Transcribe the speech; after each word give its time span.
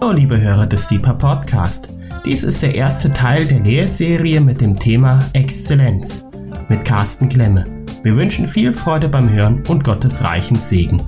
Hallo 0.00 0.12
liebe 0.12 0.40
Hörer 0.40 0.68
des 0.68 0.86
Deeper 0.86 1.14
Podcast. 1.14 1.90
Dies 2.24 2.44
ist 2.44 2.62
der 2.62 2.72
erste 2.72 3.12
Teil 3.12 3.44
der 3.44 3.58
Lehrserie 3.58 4.40
mit 4.40 4.60
dem 4.60 4.78
Thema 4.78 5.28
Exzellenz 5.32 6.24
mit 6.68 6.84
Carsten 6.84 7.28
Klemme. 7.28 7.84
Wir 8.04 8.14
wünschen 8.14 8.46
viel 8.46 8.72
Freude 8.72 9.08
beim 9.08 9.28
Hören 9.28 9.66
und 9.66 9.82
Gottes 9.82 10.22
reichen 10.22 10.56
Segen. 10.56 11.02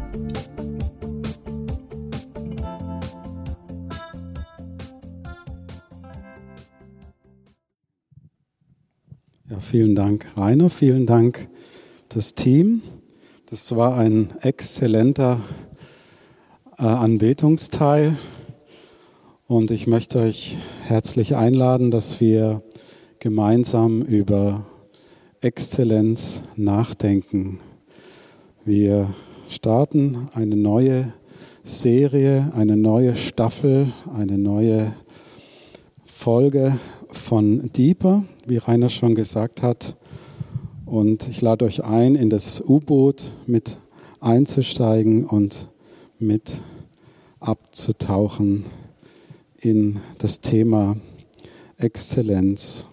Ja, 9.49 9.61
vielen 9.61 9.95
Dank, 9.95 10.27
Rainer. 10.37 10.69
Vielen 10.69 11.07
Dank, 11.07 11.49
das 12.09 12.35
Team. 12.35 12.83
Das 13.49 13.77
war 13.77 13.97
ein 13.97 14.31
exzellenter 14.43 15.39
äh, 16.77 16.83
Anbetungsteil. 16.83 18.17
Und 19.51 19.73
ich 19.73 19.89
möchte 19.89 20.21
euch 20.21 20.57
herzlich 20.85 21.35
einladen, 21.35 21.91
dass 21.91 22.21
wir 22.21 22.63
gemeinsam 23.19 24.01
über 24.01 24.65
Exzellenz 25.41 26.45
nachdenken. 26.55 27.59
Wir 28.65 29.13
starten 29.49 30.29
eine 30.35 30.55
neue 30.55 31.13
Serie, 31.65 32.53
eine 32.55 32.77
neue 32.77 33.17
Staffel, 33.17 33.93
eine 34.15 34.39
neue 34.39 34.93
Folge 36.05 36.79
von 37.09 37.73
Deeper, 37.73 38.23
wie 38.47 38.59
Rainer 38.59 38.89
schon 38.89 39.17
gesagt 39.17 39.65
hat. 39.65 39.97
Und 40.87 41.27
ich 41.27 41.41
lade 41.41 41.65
euch 41.65 41.83
ein, 41.83 42.15
in 42.15 42.31
das 42.31 42.61
U-Boot 42.61 43.33
mit 43.47 43.79
einzusteigen 44.21 45.25
und 45.25 45.67
mit 46.21 46.63
abzutauchen 47.41 48.65
in 49.61 50.01
das 50.19 50.41
Thema 50.41 50.97
Exzellenz. 51.77 52.87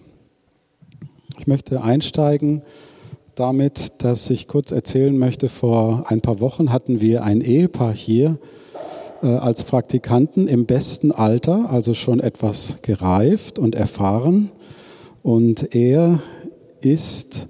Ich 1.39 1.47
möchte 1.47 1.81
einsteigen 1.81 2.63
damit, 3.35 4.03
dass 4.03 4.29
ich 4.29 4.47
kurz 4.47 4.71
erzählen 4.71 5.17
möchte, 5.17 5.47
vor 5.47 6.05
ein 6.07 6.21
paar 6.21 6.39
Wochen 6.39 6.71
hatten 6.71 6.99
wir 6.99 7.23
ein 7.23 7.41
Ehepaar 7.41 7.93
hier 7.93 8.39
äh, 9.21 9.27
als 9.27 9.63
Praktikanten 9.63 10.47
im 10.47 10.65
besten 10.65 11.11
Alter, 11.11 11.69
also 11.69 11.93
schon 11.93 12.19
etwas 12.19 12.79
gereift 12.81 13.59
und 13.59 13.75
erfahren. 13.75 14.49
Und 15.23 15.75
er 15.75 16.19
ist 16.81 17.49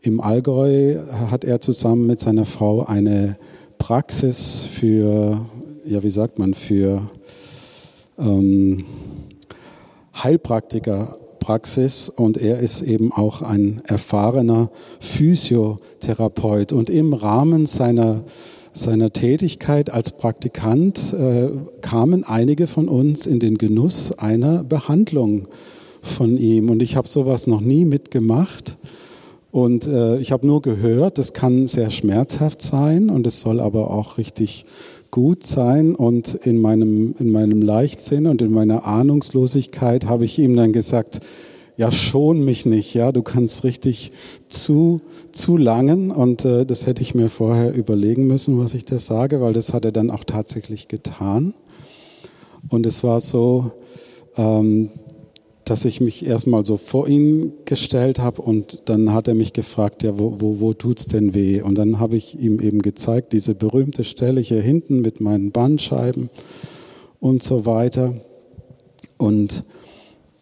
im 0.00 0.20
Allgäu, 0.20 0.96
hat 1.30 1.44
er 1.44 1.60
zusammen 1.60 2.06
mit 2.06 2.20
seiner 2.20 2.44
Frau 2.44 2.84
eine 2.84 3.36
Praxis 3.78 4.64
für, 4.64 5.44
ja, 5.84 6.02
wie 6.02 6.10
sagt 6.10 6.38
man, 6.38 6.54
für 6.54 7.10
ähm, 8.18 8.84
Heilpraktikerpraxis 10.22 12.08
und 12.08 12.36
er 12.36 12.58
ist 12.58 12.82
eben 12.82 13.12
auch 13.12 13.42
ein 13.42 13.82
erfahrener 13.86 14.70
Physiotherapeut. 15.00 16.72
Und 16.72 16.90
im 16.90 17.14
Rahmen 17.14 17.66
seiner, 17.66 18.24
seiner 18.72 19.12
Tätigkeit 19.12 19.90
als 19.90 20.12
Praktikant 20.12 21.12
äh, 21.12 21.50
kamen 21.80 22.24
einige 22.24 22.66
von 22.66 22.88
uns 22.88 23.26
in 23.26 23.40
den 23.40 23.58
Genuss 23.58 24.12
einer 24.18 24.64
Behandlung 24.64 25.46
von 26.02 26.36
ihm. 26.36 26.70
Und 26.70 26.82
ich 26.82 26.96
habe 26.96 27.08
sowas 27.08 27.46
noch 27.46 27.60
nie 27.60 27.84
mitgemacht. 27.84 28.76
Und 29.50 29.86
äh, 29.86 30.18
ich 30.18 30.30
habe 30.30 30.46
nur 30.46 30.60
gehört, 30.60 31.18
das 31.18 31.32
kann 31.32 31.68
sehr 31.68 31.90
schmerzhaft 31.90 32.60
sein 32.60 33.08
und 33.08 33.26
es 33.26 33.40
soll 33.40 33.60
aber 33.60 33.90
auch 33.90 34.18
richtig 34.18 34.66
gut 35.18 35.44
sein. 35.44 35.96
Und 35.96 36.32
in 36.32 36.60
meinem, 36.60 37.16
in 37.18 37.32
meinem 37.32 37.60
Leichtsinn 37.60 38.28
und 38.28 38.40
in 38.40 38.52
meiner 38.52 38.86
Ahnungslosigkeit 38.86 40.06
habe 40.06 40.24
ich 40.24 40.38
ihm 40.38 40.54
dann 40.54 40.72
gesagt, 40.72 41.18
ja, 41.76 41.90
schon 41.90 42.44
mich 42.44 42.66
nicht, 42.66 42.94
ja, 42.94 43.10
du 43.10 43.22
kannst 43.22 43.64
richtig 43.64 44.12
zu, 44.46 45.00
zu 45.32 45.56
langen. 45.56 46.12
Und 46.12 46.44
äh, 46.44 46.64
das 46.64 46.86
hätte 46.86 47.02
ich 47.02 47.16
mir 47.16 47.28
vorher 47.28 47.74
überlegen 47.74 48.28
müssen, 48.28 48.60
was 48.60 48.74
ich 48.74 48.84
da 48.84 48.96
sage, 48.98 49.40
weil 49.40 49.52
das 49.52 49.72
hat 49.72 49.84
er 49.84 49.90
dann 49.90 50.12
auch 50.12 50.22
tatsächlich 50.22 50.86
getan. 50.86 51.52
Und 52.68 52.86
es 52.86 53.02
war 53.02 53.20
so, 53.20 53.72
ähm, 54.36 54.90
dass 55.68 55.84
ich 55.84 56.00
mich 56.00 56.26
erstmal 56.26 56.64
so 56.64 56.78
vor 56.78 57.08
ihn 57.08 57.52
gestellt 57.66 58.18
habe 58.18 58.40
und 58.40 58.82
dann 58.86 59.12
hat 59.12 59.28
er 59.28 59.34
mich 59.34 59.52
gefragt, 59.52 60.02
ja, 60.02 60.18
wo, 60.18 60.40
wo, 60.40 60.60
wo 60.60 60.72
tut's 60.72 61.06
denn 61.06 61.34
weh? 61.34 61.60
Und 61.60 61.76
dann 61.76 61.98
habe 61.98 62.16
ich 62.16 62.38
ihm 62.40 62.58
eben 62.60 62.80
gezeigt, 62.80 63.34
diese 63.34 63.54
berühmte 63.54 64.02
Stelle 64.04 64.40
hier 64.40 64.62
hinten 64.62 65.02
mit 65.02 65.20
meinen 65.20 65.50
Bandscheiben 65.50 66.30
und 67.20 67.42
so 67.42 67.66
weiter. 67.66 68.14
Und 69.18 69.64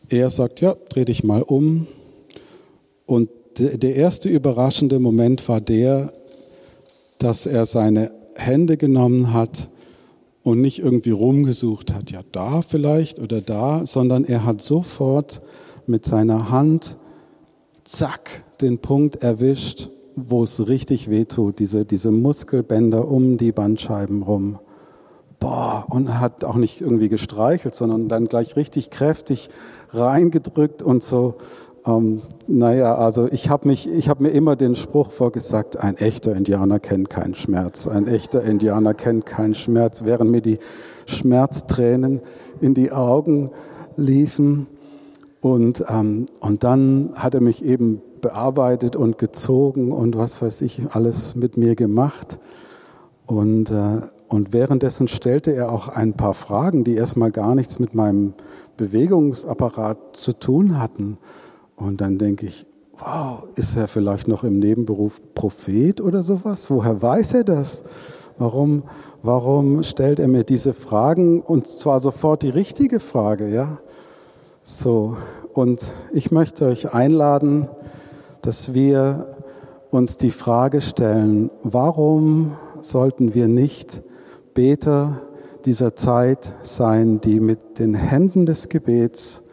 er 0.08 0.30
sagt, 0.30 0.60
ja, 0.60 0.76
dreh 0.90 1.04
dich 1.04 1.24
mal 1.24 1.42
um. 1.42 1.88
Und 3.04 3.28
der 3.56 3.96
erste 3.96 4.28
überraschende 4.28 5.00
Moment 5.00 5.48
war 5.48 5.60
der, 5.60 6.12
dass 7.18 7.46
er 7.46 7.66
seine 7.66 8.12
Hände 8.34 8.76
genommen 8.76 9.32
hat 9.32 9.68
und 10.46 10.60
nicht 10.60 10.78
irgendwie 10.78 11.10
rumgesucht 11.10 11.92
hat, 11.92 12.12
ja 12.12 12.20
da 12.30 12.62
vielleicht 12.62 13.18
oder 13.18 13.40
da, 13.40 13.84
sondern 13.84 14.24
er 14.24 14.44
hat 14.44 14.62
sofort 14.62 15.42
mit 15.88 16.04
seiner 16.04 16.50
Hand, 16.52 16.98
zack, 17.82 18.44
den 18.60 18.78
Punkt 18.78 19.16
erwischt, 19.24 19.90
wo 20.14 20.44
es 20.44 20.68
richtig 20.68 21.10
wehtut, 21.10 21.58
diese, 21.58 21.84
diese 21.84 22.12
Muskelbänder 22.12 23.08
um 23.08 23.38
die 23.38 23.50
Bandscheiben 23.50 24.22
rum. 24.22 24.60
Boah, 25.40 25.84
und 25.90 26.20
hat 26.20 26.44
auch 26.44 26.54
nicht 26.54 26.80
irgendwie 26.80 27.08
gestreichelt, 27.08 27.74
sondern 27.74 28.08
dann 28.08 28.26
gleich 28.26 28.54
richtig 28.54 28.90
kräftig 28.90 29.48
reingedrückt 29.90 30.80
und 30.80 31.02
so. 31.02 31.34
Ähm, 31.86 32.22
naja, 32.48 32.96
also 32.96 33.28
ich 33.30 33.48
habe 33.48 33.72
habe 33.72 34.22
mir 34.22 34.30
immer 34.30 34.56
den 34.56 34.74
Spruch 34.74 35.10
vorgesagt: 35.10 35.76
Ein 35.76 35.96
echter 35.96 36.34
Indianer 36.34 36.80
kennt 36.80 37.10
keinen 37.10 37.34
Schmerz. 37.34 37.86
Ein 37.86 38.08
echter 38.08 38.42
Indianer 38.42 38.94
kennt 38.94 39.26
keinen 39.26 39.54
Schmerz. 39.54 40.04
Während 40.04 40.30
mir 40.30 40.42
die 40.42 40.58
Schmerztränen 41.06 42.20
in 42.60 42.74
die 42.74 42.92
Augen 42.92 43.50
liefen 43.96 44.66
und 45.40 45.84
ähm, 45.88 46.26
und 46.40 46.64
dann 46.64 47.12
hat 47.14 47.34
er 47.34 47.40
mich 47.40 47.64
eben 47.64 48.02
bearbeitet 48.20 48.96
und 48.96 49.18
gezogen 49.18 49.92
und 49.92 50.16
was 50.16 50.42
weiß 50.42 50.62
ich 50.62 50.82
alles 50.90 51.36
mit 51.36 51.56
mir 51.56 51.76
gemacht 51.76 52.38
und 53.26 53.70
äh, 53.70 54.00
und 54.28 54.52
währenddessen 54.52 55.06
stellte 55.06 55.52
er 55.52 55.70
auch 55.70 55.86
ein 55.86 56.14
paar 56.14 56.34
Fragen, 56.34 56.82
die 56.82 56.96
erstmal 56.96 57.30
gar 57.30 57.54
nichts 57.54 57.78
mit 57.78 57.94
meinem 57.94 58.34
Bewegungsapparat 58.76 60.16
zu 60.16 60.32
tun 60.32 60.80
hatten. 60.80 61.18
Und 61.76 62.00
dann 62.00 62.18
denke 62.18 62.46
ich, 62.46 62.66
wow, 62.98 63.44
ist 63.54 63.76
er 63.76 63.88
vielleicht 63.88 64.28
noch 64.28 64.44
im 64.44 64.58
Nebenberuf 64.58 65.20
Prophet 65.34 66.00
oder 66.00 66.22
sowas? 66.22 66.70
Woher 66.70 67.00
weiß 67.00 67.34
er 67.34 67.44
das? 67.44 67.84
Warum, 68.38 68.82
warum 69.22 69.82
stellt 69.82 70.18
er 70.18 70.28
mir 70.28 70.44
diese 70.44 70.74
Fragen 70.74 71.40
und 71.40 71.66
zwar 71.66 72.00
sofort 72.00 72.42
die 72.42 72.50
richtige 72.50 73.00
Frage, 73.00 73.48
ja? 73.48 73.78
So. 74.62 75.16
Und 75.52 75.92
ich 76.12 76.30
möchte 76.30 76.66
euch 76.66 76.92
einladen, 76.92 77.68
dass 78.42 78.74
wir 78.74 79.36
uns 79.90 80.18
die 80.18 80.30
Frage 80.30 80.80
stellen, 80.82 81.50
warum 81.62 82.56
sollten 82.82 83.34
wir 83.34 83.48
nicht 83.48 84.02
Beter 84.52 85.20
dieser 85.64 85.96
Zeit 85.96 86.52
sein, 86.62 87.20
die 87.20 87.40
mit 87.40 87.78
den 87.78 87.94
Händen 87.94 88.46
des 88.46 88.68
Gebets 88.68 89.44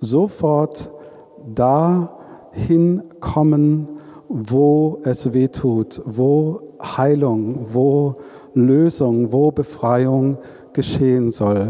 sofort 0.00 0.90
dahin 1.52 3.02
kommen, 3.20 3.88
wo 4.28 5.00
es 5.04 5.32
weh 5.32 5.48
tut, 5.48 6.02
wo 6.04 6.60
Heilung, 6.80 7.66
wo 7.72 8.14
Lösung, 8.54 9.32
wo 9.32 9.50
Befreiung 9.50 10.38
geschehen 10.72 11.30
soll. 11.30 11.68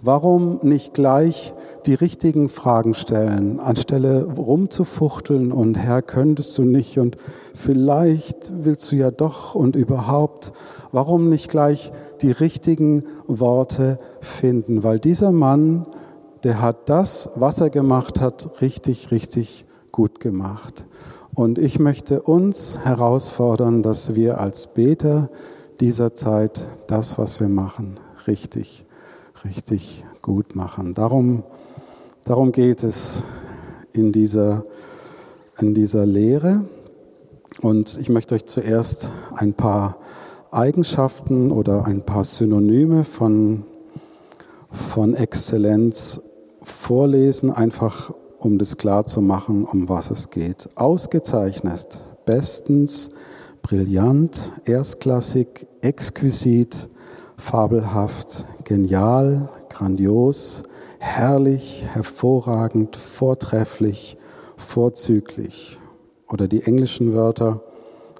Warum 0.00 0.58
nicht 0.62 0.94
gleich 0.94 1.54
die 1.86 1.94
richtigen 1.94 2.48
Fragen 2.48 2.94
stellen, 2.94 3.60
anstelle 3.60 4.24
rumzufuchteln 4.24 5.52
und 5.52 5.76
Herr, 5.76 6.02
könntest 6.02 6.56
du 6.58 6.62
nicht 6.62 6.98
und 6.98 7.16
vielleicht 7.54 8.52
willst 8.64 8.90
du 8.90 8.96
ja 8.96 9.10
doch 9.10 9.54
und 9.54 9.76
überhaupt. 9.76 10.52
Warum 10.90 11.28
nicht 11.28 11.48
gleich 11.48 11.92
die 12.20 12.32
richtigen 12.32 13.04
Worte 13.26 13.98
finden? 14.20 14.82
Weil 14.84 14.98
dieser 14.98 15.32
Mann 15.32 15.84
der 16.44 16.60
hat 16.60 16.88
das, 16.88 17.30
was 17.36 17.60
er 17.60 17.70
gemacht 17.70 18.20
hat, 18.20 18.60
richtig, 18.60 19.10
richtig 19.10 19.64
gut 19.92 20.20
gemacht. 20.20 20.86
Und 21.34 21.58
ich 21.58 21.78
möchte 21.78 22.22
uns 22.22 22.78
herausfordern, 22.84 23.82
dass 23.82 24.14
wir 24.14 24.40
als 24.40 24.66
Beter 24.66 25.30
dieser 25.80 26.14
Zeit 26.14 26.66
das, 26.88 27.18
was 27.18 27.40
wir 27.40 27.48
machen, 27.48 27.98
richtig, 28.26 28.84
richtig 29.44 30.04
gut 30.20 30.54
machen. 30.56 30.94
Darum, 30.94 31.42
darum 32.24 32.52
geht 32.52 32.82
es 32.84 33.22
in 33.92 34.12
dieser, 34.12 34.64
in 35.58 35.74
dieser 35.74 36.06
Lehre. 36.06 36.66
Und 37.60 37.98
ich 37.98 38.08
möchte 38.08 38.34
euch 38.34 38.46
zuerst 38.46 39.10
ein 39.34 39.54
paar 39.54 39.98
Eigenschaften 40.50 41.50
oder 41.50 41.86
ein 41.86 42.04
paar 42.04 42.24
Synonyme 42.24 43.04
von 43.04 43.64
von 44.72 45.14
Exzellenz 45.14 46.31
vorlesen, 46.62 47.50
einfach 47.50 48.12
um 48.38 48.58
das 48.58 48.76
klar 48.76 49.06
zu 49.06 49.20
machen, 49.20 49.64
um 49.64 49.88
was 49.88 50.10
es 50.10 50.30
geht. 50.30 50.68
Ausgezeichnet, 50.74 52.04
bestens, 52.24 53.12
brillant, 53.62 54.52
erstklassig, 54.64 55.66
exquisit, 55.80 56.88
fabelhaft, 57.36 58.46
genial, 58.64 59.48
grandios, 59.68 60.64
herrlich, 60.98 61.84
hervorragend, 61.92 62.96
vortrefflich, 62.96 64.16
vorzüglich. 64.56 65.78
Oder 66.28 66.48
die 66.48 66.62
englischen 66.62 67.12
Wörter. 67.12 67.62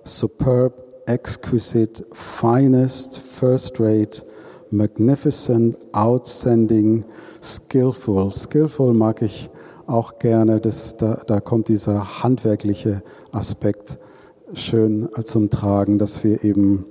Superb, 0.04 0.74
exquisite, 1.06 2.04
finest, 2.12 3.18
first 3.18 3.78
rate, 3.80 4.24
magnificent, 4.70 5.76
outstanding, 5.92 7.04
skillful. 7.42 8.30
Skillful 8.32 8.94
mag 8.94 9.22
ich 9.22 9.50
auch 9.86 10.18
gerne, 10.18 10.60
das, 10.60 10.96
da, 10.96 11.22
da 11.26 11.40
kommt 11.40 11.68
dieser 11.68 12.22
handwerkliche 12.22 13.02
Aspekt 13.32 13.98
schön 14.54 15.08
zum 15.24 15.50
Tragen, 15.50 15.98
dass 15.98 16.24
wir 16.24 16.44
eben 16.44 16.84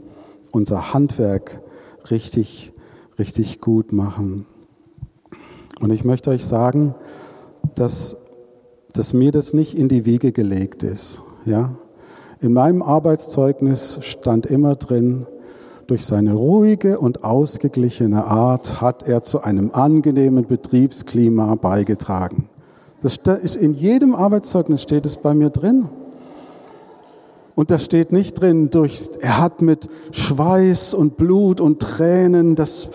unser 0.51 0.93
Handwerk 0.93 1.61
richtig, 2.09 2.73
richtig 3.17 3.61
gut 3.61 3.93
machen. 3.93 4.45
Und 5.79 5.91
ich 5.91 6.03
möchte 6.03 6.29
euch 6.29 6.45
sagen, 6.45 6.95
dass, 7.75 8.17
dass 8.93 9.13
mir 9.13 9.31
das 9.31 9.53
nicht 9.53 9.77
in 9.77 9.87
die 9.87 10.05
Wiege 10.05 10.31
gelegt 10.31 10.83
ist. 10.83 11.23
Ja? 11.45 11.75
In 12.39 12.53
meinem 12.53 12.81
Arbeitszeugnis 12.81 13.99
stand 14.01 14.45
immer 14.45 14.75
drin, 14.75 15.27
durch 15.91 16.05
seine 16.05 16.35
ruhige 16.35 16.99
und 16.99 17.25
ausgeglichene 17.25 18.23
Art 18.23 18.79
hat 18.79 19.09
er 19.09 19.23
zu 19.23 19.41
einem 19.41 19.71
angenehmen 19.73 20.47
Betriebsklima 20.47 21.55
beigetragen. 21.55 22.47
Das 23.01 23.17
ist 23.17 23.57
in 23.57 23.73
jedem 23.73 24.15
Arbeitszeugnis 24.15 24.81
steht 24.81 25.05
es 25.05 25.17
bei 25.17 25.33
mir 25.33 25.49
drin. 25.49 25.89
Und 27.55 27.71
da 27.71 27.77
steht 27.77 28.13
nicht 28.13 28.39
drin, 28.39 28.69
durch, 28.69 29.09
er 29.19 29.39
hat 29.39 29.61
mit 29.61 29.89
Schweiß 30.11 30.93
und 30.93 31.17
Blut 31.17 31.59
und 31.59 31.81
Tränen 31.81 32.55
das, 32.55 32.87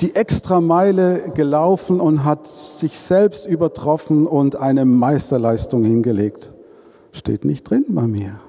die 0.00 0.14
extra 0.14 0.62
Meile 0.62 1.30
gelaufen 1.34 2.00
und 2.00 2.24
hat 2.24 2.46
sich 2.46 2.98
selbst 2.98 3.44
übertroffen 3.44 4.26
und 4.26 4.56
eine 4.56 4.86
Meisterleistung 4.86 5.84
hingelegt. 5.84 6.54
Steht 7.12 7.44
nicht 7.44 7.68
drin 7.68 7.84
bei 7.90 8.06
mir. 8.06 8.40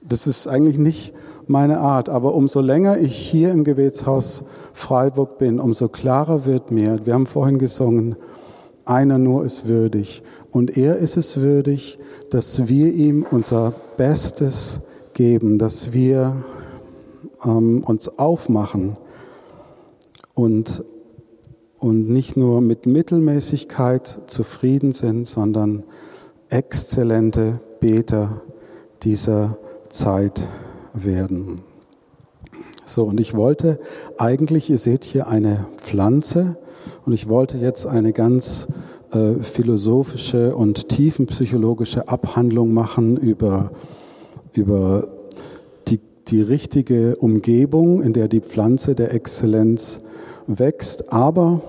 Das 0.00 0.28
ist 0.28 0.46
eigentlich 0.46 0.78
nicht 0.78 1.12
meine 1.48 1.80
Art. 1.80 2.08
Aber 2.08 2.34
umso 2.34 2.60
länger 2.60 2.98
ich 2.98 3.16
hier 3.16 3.50
im 3.52 3.64
Gebetshaus 3.64 4.44
Freiburg 4.72 5.38
bin, 5.38 5.60
umso 5.60 5.88
klarer 5.88 6.46
wird 6.46 6.70
mir, 6.70 7.04
wir 7.04 7.14
haben 7.14 7.26
vorhin 7.26 7.58
gesungen, 7.58 8.16
einer 8.84 9.18
nur 9.18 9.44
ist 9.44 9.66
würdig. 9.66 10.22
Und 10.50 10.76
er 10.76 10.96
ist 10.96 11.16
es 11.16 11.40
würdig, 11.40 11.98
dass 12.30 12.68
wir 12.68 12.92
ihm 12.92 13.26
unser 13.30 13.74
Bestes 13.96 14.80
geben, 15.12 15.58
dass 15.58 15.92
wir 15.92 16.36
ähm, 17.44 17.82
uns 17.84 18.18
aufmachen 18.18 18.96
und, 20.34 20.84
und 21.78 22.08
nicht 22.08 22.36
nur 22.36 22.60
mit 22.60 22.86
Mittelmäßigkeit 22.86 24.06
zufrieden 24.26 24.92
sind, 24.92 25.26
sondern 25.26 25.82
exzellente 26.48 27.60
Beter 27.80 28.40
dieser 29.02 29.58
Zeit 29.90 30.42
werden. 31.04 31.60
So, 32.84 33.04
und 33.04 33.20
ich 33.20 33.34
wollte 33.34 33.78
eigentlich, 34.16 34.70
ihr 34.70 34.78
seht 34.78 35.04
hier 35.04 35.28
eine 35.28 35.66
Pflanze, 35.76 36.56
und 37.04 37.12
ich 37.12 37.28
wollte 37.28 37.58
jetzt 37.58 37.86
eine 37.86 38.12
ganz 38.12 38.68
äh, 39.12 39.34
philosophische 39.42 40.54
und 40.54 40.88
tiefenpsychologische 40.88 42.08
Abhandlung 42.08 42.72
machen 42.72 43.16
über, 43.16 43.70
über 44.52 45.08
die, 45.88 46.00
die 46.28 46.42
richtige 46.42 47.16
Umgebung, 47.16 48.02
in 48.02 48.12
der 48.12 48.28
die 48.28 48.40
Pflanze 48.40 48.94
der 48.94 49.14
Exzellenz 49.14 50.02
wächst. 50.46 51.12
Aber 51.12 51.62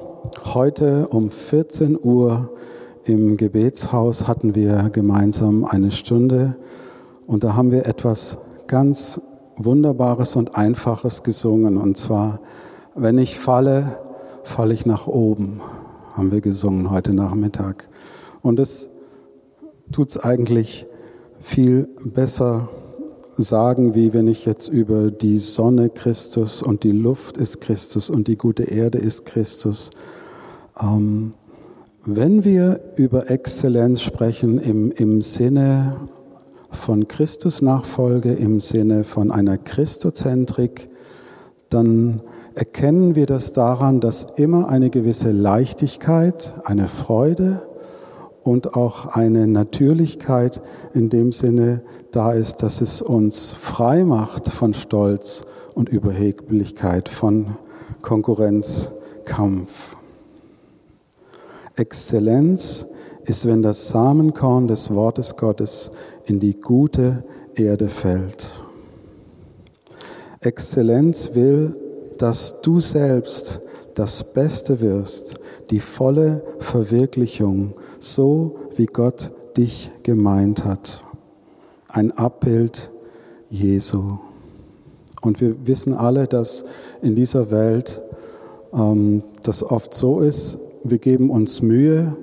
heute 0.53 1.07
um 1.07 1.29
14 1.29 1.97
Uhr 2.01 2.49
im 3.05 3.37
Gebetshaus 3.37 4.27
hatten 4.27 4.55
wir 4.55 4.89
gemeinsam 4.91 5.63
eine 5.63 5.91
Stunde 5.91 6.57
und 7.27 7.43
da 7.43 7.55
haben 7.55 7.71
wir 7.71 7.85
etwas 7.85 8.39
ganz 8.69 9.19
Wunderbares 9.57 10.37
und 10.37 10.55
Einfaches 10.55 11.23
gesungen. 11.23 11.75
Und 11.75 11.97
zwar, 11.97 12.39
wenn 12.95 13.17
ich 13.17 13.37
falle, 13.37 13.99
falle 14.45 14.73
ich 14.73 14.85
nach 14.85 15.07
oben 15.07 15.59
haben 16.19 16.33
wir 16.33 16.41
gesungen 16.41 16.91
heute 16.91 17.13
Nachmittag. 17.13 17.87
Und 18.41 18.59
es 18.59 18.89
tut 19.91 20.09
es 20.09 20.17
eigentlich 20.17 20.85
viel 21.39 21.87
besser 22.03 22.67
sagen, 23.37 23.95
wie 23.95 24.13
wenn 24.13 24.27
ich 24.27 24.45
jetzt 24.45 24.67
über 24.67 25.11
die 25.11 25.37
Sonne 25.37 25.89
Christus 25.89 26.61
und 26.61 26.83
die 26.83 26.91
Luft 26.91 27.37
ist 27.37 27.61
Christus 27.61 28.09
und 28.09 28.27
die 28.27 28.35
gute 28.35 28.63
Erde 28.63 28.97
ist 28.97 29.25
Christus. 29.25 29.91
Ähm, 30.77 31.33
wenn 32.03 32.43
wir 32.43 32.81
über 32.97 33.29
Exzellenz 33.31 34.01
sprechen 34.01 34.59
im, 34.59 34.91
im 34.91 35.21
Sinne 35.21 35.95
von 36.71 37.07
Christus-Nachfolge, 37.07 38.33
im 38.33 38.59
Sinne 38.59 39.03
von 39.03 39.31
einer 39.31 39.57
Christozentrik, 39.57 40.89
dann 41.69 42.21
erkennen 42.55 43.15
wir 43.15 43.25
das 43.25 43.53
daran, 43.53 43.99
dass 43.99 44.25
immer 44.35 44.69
eine 44.69 44.89
gewisse 44.89 45.31
Leichtigkeit, 45.31 46.53
eine 46.65 46.87
Freude 46.87 47.67
und 48.43 48.75
auch 48.75 49.07
eine 49.07 49.47
Natürlichkeit 49.47 50.61
in 50.93 51.09
dem 51.09 51.31
Sinne 51.31 51.81
da 52.11 52.33
ist, 52.33 52.63
dass 52.63 52.81
es 52.81 53.01
uns 53.01 53.51
frei 53.53 54.03
macht 54.03 54.49
von 54.49 54.73
Stolz 54.73 55.45
und 55.73 55.89
Überheblichkeit, 55.89 57.09
von 57.09 57.57
Konkurrenzkampf. 58.01 59.95
Exzellenz 61.75 62.87
ist, 63.23 63.45
wenn 63.47 63.61
das 63.61 63.89
Samenkorn 63.89 64.67
des 64.67 64.93
Wortes 64.93 65.37
Gottes 65.37 65.91
in 66.29 66.39
die 66.39 66.59
gute 66.59 67.23
Erde 67.55 67.89
fällt. 67.89 68.47
Exzellenz 70.41 71.33
will 71.33 71.75
dass 72.19 72.61
du 72.61 72.79
selbst 72.79 73.61
das 73.95 74.33
Beste 74.33 74.81
wirst, 74.81 75.39
die 75.71 75.79
volle 75.79 76.43
Verwirklichung, 76.59 77.73
so 77.99 78.57
wie 78.75 78.85
Gott 78.85 79.31
dich 79.57 79.89
gemeint 80.03 80.63
hat. 80.63 81.03
Ein 81.87 82.11
Abbild 82.11 82.91
Jesu. 83.49 84.19
Und 85.21 85.41
wir 85.41 85.55
wissen 85.65 85.93
alle, 85.93 86.27
dass 86.27 86.65
in 87.01 87.15
dieser 87.15 87.51
Welt 87.51 87.99
ähm, 88.73 89.23
das 89.43 89.63
oft 89.63 89.93
so 89.93 90.19
ist, 90.19 90.59
wir 90.83 90.99
geben 90.99 91.29
uns 91.29 91.61
Mühe, 91.61 92.15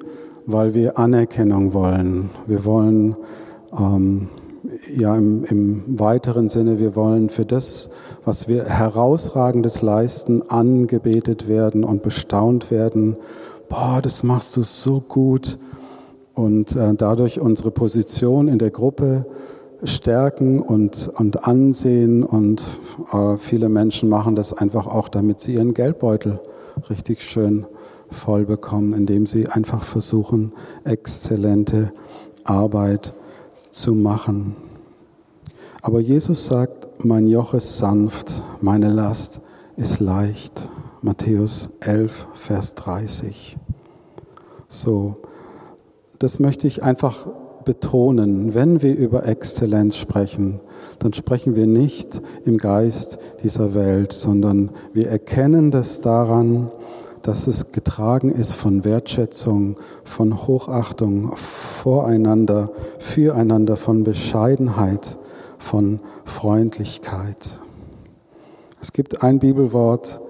weil 0.46 0.74
wir 0.74 0.98
Anerkennung 0.98 1.72
wollen. 1.72 2.30
Wir 2.46 2.64
wollen 2.64 3.16
ähm, 3.78 4.28
ja 4.94 5.16
im, 5.16 5.44
im 5.44 5.98
weiteren 5.98 6.48
Sinne, 6.48 6.78
wir 6.78 6.96
wollen 6.96 7.28
für 7.28 7.44
das, 7.44 7.90
was 8.24 8.48
wir 8.48 8.64
herausragendes 8.64 9.82
leisten, 9.82 10.42
angebetet 10.42 11.48
werden 11.48 11.84
und 11.84 12.02
bestaunt 12.02 12.70
werden. 12.70 13.16
Boah, 13.68 14.00
das 14.02 14.22
machst 14.22 14.56
du 14.56 14.62
so 14.62 15.00
gut. 15.00 15.58
Und 16.34 16.76
äh, 16.76 16.94
dadurch 16.94 17.40
unsere 17.40 17.70
Position 17.70 18.48
in 18.48 18.58
der 18.58 18.70
Gruppe 18.70 19.24
stärken 19.84 20.60
und, 20.60 21.10
und 21.16 21.44
ansehen. 21.44 22.22
Und 22.22 22.62
äh, 23.12 23.38
viele 23.38 23.68
Menschen 23.68 24.08
machen 24.08 24.36
das 24.36 24.52
einfach 24.52 24.86
auch, 24.86 25.08
damit 25.08 25.40
sie 25.40 25.54
ihren 25.54 25.72
Geldbeutel 25.72 26.40
richtig 26.90 27.22
schön 27.22 27.66
voll 28.10 28.44
bekommen, 28.44 28.92
indem 28.92 29.26
sie 29.26 29.48
einfach 29.48 29.82
versuchen, 29.82 30.52
exzellente 30.84 31.90
Arbeit 32.44 33.06
zu 33.06 33.25
machen. 33.94 34.56
Aber 35.82 36.00
Jesus 36.00 36.46
sagt, 36.46 37.04
mein 37.04 37.26
Joch 37.26 37.54
ist 37.54 37.78
sanft, 37.78 38.42
meine 38.60 38.88
Last 38.88 39.40
ist 39.76 40.00
leicht. 40.00 40.70
Matthäus 41.02 41.68
11, 41.80 42.26
Vers 42.34 42.74
30. 42.74 43.56
So, 44.66 45.14
das 46.18 46.40
möchte 46.40 46.66
ich 46.66 46.82
einfach 46.82 47.26
betonen. 47.64 48.54
Wenn 48.54 48.80
wir 48.80 48.96
über 48.96 49.26
Exzellenz 49.26 49.96
sprechen, 49.96 50.60
dann 50.98 51.12
sprechen 51.12 51.54
wir 51.54 51.66
nicht 51.66 52.22
im 52.44 52.56
Geist 52.56 53.18
dieser 53.42 53.74
Welt, 53.74 54.12
sondern 54.12 54.70
wir 54.94 55.08
erkennen 55.08 55.70
das 55.70 56.00
daran, 56.00 56.70
dass 57.26 57.46
es 57.46 57.72
getragen 57.72 58.30
ist 58.30 58.54
von 58.54 58.84
Wertschätzung, 58.84 59.76
von 60.04 60.46
Hochachtung 60.46 61.36
voreinander, 61.36 62.70
füreinander, 62.98 63.76
von 63.76 64.04
Bescheidenheit, 64.04 65.16
von 65.58 66.00
Freundlichkeit. 66.24 67.60
Es 68.80 68.92
gibt 68.92 69.22
ein 69.22 69.38
Bibelwort, 69.40 70.20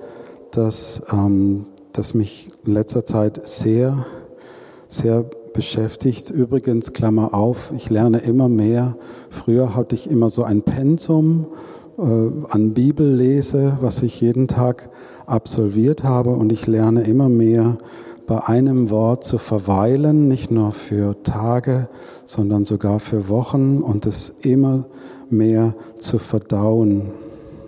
das 0.52 1.02
ähm, 1.12 1.66
das 1.96 2.14
mich 2.14 2.50
in 2.64 2.74
letzter 2.74 3.06
Zeit 3.06 3.46
sehr, 3.46 4.06
sehr 4.88 5.24
beschäftigt. 5.54 6.30
Übrigens, 6.30 6.92
Klammer 6.92 7.34
auf, 7.34 7.72
ich 7.74 7.90
lerne 7.90 8.18
immer 8.18 8.48
mehr. 8.48 8.96
Früher 9.30 9.74
hatte 9.74 9.94
ich 9.94 10.10
immer 10.10 10.28
so 10.28 10.44
ein 10.44 10.62
Pensum 10.62 11.46
äh, 11.98 12.02
an 12.02 12.74
Bibellese, 12.74 13.78
was 13.80 14.02
ich 14.02 14.20
jeden 14.20 14.48
Tag 14.48 14.90
absolviert 15.26 16.04
habe 16.04 16.30
und 16.30 16.52
ich 16.52 16.66
lerne 16.66 17.02
immer 17.02 17.28
mehr 17.28 17.78
bei 18.26 18.44
einem 18.44 18.90
Wort 18.90 19.24
zu 19.24 19.38
verweilen, 19.38 20.26
nicht 20.28 20.50
nur 20.50 20.72
für 20.72 21.22
Tage, 21.22 21.88
sondern 22.24 22.64
sogar 22.64 22.98
für 22.98 23.28
Wochen 23.28 23.82
und 23.82 24.06
es 24.06 24.30
immer 24.42 24.86
mehr 25.30 25.74
zu 25.98 26.18
verdauen. 26.18 27.12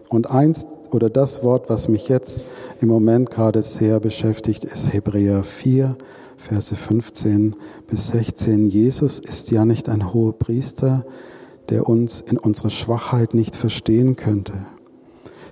Und 0.09 0.31
eins 0.31 0.67
oder 0.91 1.11
das 1.11 1.45
Wort, 1.45 1.69
was 1.69 1.89
mich 1.89 2.09
jetzt 2.09 2.45
im 2.81 2.89
Moment 2.89 3.31
gerade 3.31 3.63
sehr 3.63 4.01
beschäftigt, 4.01 4.65
ist 4.65 4.93
Hebräer 4.93 5.45
4, 5.45 5.97
Verse 6.37 6.75
15 6.75 7.57
bis 7.87 8.09
16. 8.09 8.69
Jesus 8.69 9.19
ist 9.19 9.51
ja 9.51 9.65
nicht 9.65 9.89
ein 9.89 10.13
hoher 10.13 10.39
Priester, 10.39 11.05
der 11.69 11.89
uns 11.89 12.21
in 12.21 12.39
unserer 12.39 12.71
Schwachheit 12.71 13.35
nicht 13.35 13.55
verstehen 13.57 14.17
könnte. 14.17 14.55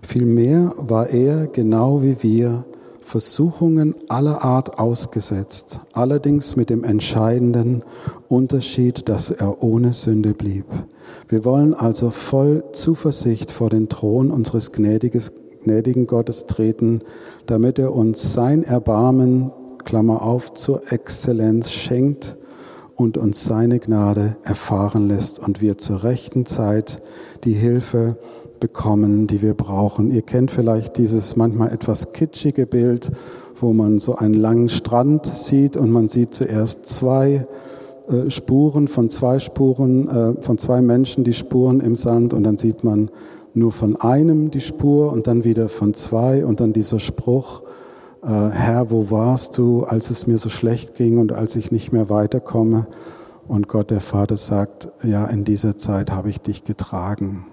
Vielmehr 0.06 0.72
war 0.76 1.08
er 1.08 1.48
genau 1.48 2.00
wie 2.00 2.22
wir 2.22 2.64
Versuchungen 3.00 3.96
aller 4.08 4.44
Art 4.44 4.78
ausgesetzt, 4.78 5.80
allerdings 5.94 6.54
mit 6.54 6.70
dem 6.70 6.84
entscheidenden 6.84 7.82
Unterschied, 8.28 9.08
dass 9.08 9.32
er 9.32 9.64
ohne 9.64 9.92
Sünde 9.92 10.32
blieb. 10.32 10.64
Wir 11.28 11.44
wollen 11.44 11.74
also 11.74 12.10
voll 12.10 12.62
Zuversicht 12.72 13.50
vor 13.50 13.68
den 13.68 13.88
Thron 13.88 14.30
unseres 14.30 14.70
gnädigen 14.70 16.06
Gottes 16.06 16.46
treten, 16.46 17.00
damit 17.46 17.80
er 17.80 17.92
uns 17.92 18.32
sein 18.32 18.62
Erbarmen, 18.62 19.50
Klammer 19.84 20.22
auf, 20.22 20.54
zur 20.54 20.92
Exzellenz 20.92 21.72
schenkt 21.72 22.36
und 22.94 23.18
uns 23.18 23.44
seine 23.44 23.80
Gnade 23.80 24.36
erfahren 24.44 25.08
lässt 25.08 25.40
und 25.40 25.60
wir 25.60 25.78
zur 25.78 26.04
rechten 26.04 26.46
Zeit 26.46 27.02
die 27.42 27.54
Hilfe 27.54 28.16
bekommen, 28.60 29.26
die 29.26 29.42
wir 29.42 29.54
brauchen. 29.54 30.10
Ihr 30.10 30.22
kennt 30.22 30.50
vielleicht 30.50 30.98
dieses 30.98 31.36
manchmal 31.36 31.72
etwas 31.72 32.12
kitschige 32.12 32.66
Bild, 32.66 33.10
wo 33.60 33.72
man 33.72 33.98
so 33.98 34.16
einen 34.16 34.34
langen 34.34 34.68
Strand 34.68 35.26
sieht 35.26 35.76
und 35.76 35.90
man 35.90 36.08
sieht 36.08 36.34
zuerst 36.34 36.88
zwei 36.88 37.46
äh, 38.08 38.30
Spuren 38.30 38.88
von 38.88 39.10
zwei 39.10 39.38
Spuren, 39.38 40.08
äh, 40.08 40.42
von 40.42 40.58
zwei 40.58 40.80
Menschen 40.80 41.24
die 41.24 41.32
Spuren 41.32 41.80
im 41.80 41.96
Sand 41.96 42.34
und 42.34 42.44
dann 42.44 42.58
sieht 42.58 42.84
man 42.84 43.10
nur 43.54 43.72
von 43.72 43.96
einem 43.96 44.50
die 44.50 44.60
Spur 44.60 45.12
und 45.12 45.26
dann 45.26 45.44
wieder 45.44 45.68
von 45.68 45.94
zwei 45.94 46.44
und 46.44 46.60
dann 46.60 46.72
dieser 46.72 47.00
Spruch, 47.00 47.62
äh, 48.22 48.28
Herr, 48.28 48.90
wo 48.90 49.10
warst 49.10 49.56
du, 49.58 49.84
als 49.84 50.10
es 50.10 50.26
mir 50.26 50.38
so 50.38 50.48
schlecht 50.48 50.94
ging 50.94 51.18
und 51.18 51.32
als 51.32 51.56
ich 51.56 51.72
nicht 51.72 51.92
mehr 51.92 52.10
weiterkomme? 52.10 52.86
Und 53.48 53.68
Gott, 53.68 53.90
der 53.90 54.00
Vater, 54.00 54.36
sagt, 54.36 54.88
ja, 55.02 55.24
in 55.26 55.44
dieser 55.44 55.78
Zeit 55.78 56.10
habe 56.10 56.28
ich 56.28 56.40
dich 56.40 56.64
getragen. 56.64 57.46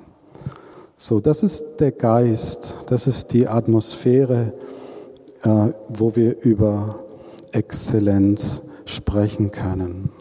So, 1.05 1.19
das 1.19 1.43
ist 1.43 1.81
der 1.81 1.91
Geist, 1.91 2.77
das 2.85 3.07
ist 3.07 3.33
die 3.33 3.49
Atmosphäre, 3.49 4.53
äh, 5.41 5.73
wo 5.89 6.15
wir 6.15 6.39
über 6.43 7.03
Exzellenz 7.51 8.61
sprechen 8.85 9.51
können. 9.51 10.11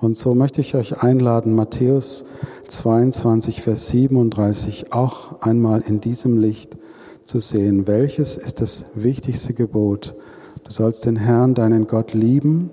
Und 0.00 0.16
so 0.16 0.36
möchte 0.36 0.60
ich 0.60 0.76
euch 0.76 1.02
einladen, 1.02 1.52
Matthäus 1.52 2.26
22, 2.68 3.60
Vers 3.60 3.88
37 3.88 4.92
auch 4.92 5.42
einmal 5.42 5.80
in 5.80 6.00
diesem 6.00 6.38
Licht 6.38 6.78
zu 7.24 7.40
sehen. 7.40 7.88
Welches 7.88 8.36
ist 8.36 8.60
das 8.60 8.92
wichtigste 8.94 9.52
Gebot? 9.52 10.14
Du 10.62 10.70
sollst 10.70 11.06
den 11.06 11.16
Herrn, 11.16 11.54
deinen 11.54 11.88
Gott, 11.88 12.14
lieben 12.14 12.70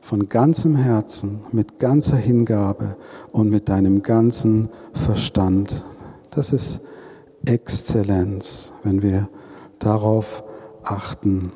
von 0.00 0.30
ganzem 0.30 0.76
Herzen, 0.76 1.42
mit 1.52 1.78
ganzer 1.78 2.16
Hingabe 2.16 2.96
und 3.30 3.50
mit 3.50 3.68
deinem 3.68 4.00
ganzen 4.00 4.70
Verstand. 4.94 5.84
Das 6.34 6.52
ist 6.52 6.80
Exzellenz, 7.44 8.72
wenn 8.84 9.02
wir 9.02 9.28
darauf 9.78 10.42
achten. 10.82 11.52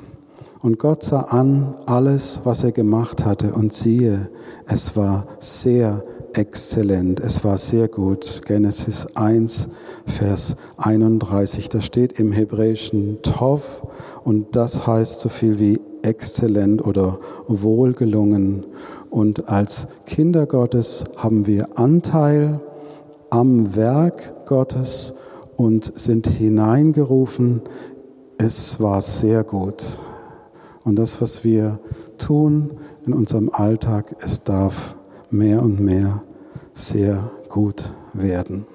Und 0.61 0.79
Gott 0.79 1.03
sah 1.03 1.21
an 1.21 1.77
alles, 1.87 2.41
was 2.45 2.63
er 2.63 2.73
gemacht 2.73 3.25
hatte, 3.25 3.55
und 3.55 3.73
siehe, 3.73 4.29
es 4.67 4.95
war 4.95 5.27
sehr 5.39 6.03
exzellent, 6.35 7.21
es 7.21 7.43
war 7.43 7.57
sehr 7.57 7.89
gut. 7.89 8.43
Genesis 8.45 9.17
1, 9.17 9.71
Vers 10.07 10.57
31, 10.77 11.71
da 11.71 11.81
steht 11.81 12.19
im 12.19 12.33
Hebräischen 12.33 13.23
Tov, 13.23 13.83
und 14.25 14.57
das 14.57 14.87
heißt 14.87 15.21
so 15.21 15.31
viel 15.31 15.59
wie 15.59 15.81
exzellent 16.03 16.85
oder 16.85 17.19
wohlgelungen. 17.47 18.67
Und 19.09 19.49
als 19.49 19.89
Kinder 20.05 20.45
Gottes 20.45 21.05
haben 21.17 21.47
wir 21.47 21.79
Anteil 21.79 22.61
am 23.31 23.75
Werk 23.75 24.36
Gottes 24.47 25.19
und 25.57 25.85
sind 25.99 26.27
hineingerufen. 26.27 27.63
Es 28.39 28.81
war 28.81 29.03
sehr 29.03 29.45
gut. 29.45 29.99
Und 30.85 30.97
das, 30.97 31.21
was 31.21 31.45
wir 31.45 31.79
tun 32.19 32.73
in 33.05 33.13
unserem 33.13 33.51
Alltag, 33.53 34.17
es 34.21 34.45
darf 34.45 34.97
mehr 35.31 35.63
und 35.63 35.81
mehr 35.81 36.23
sehr 36.73 37.31
gut 37.49 37.93
werden. 38.13 38.67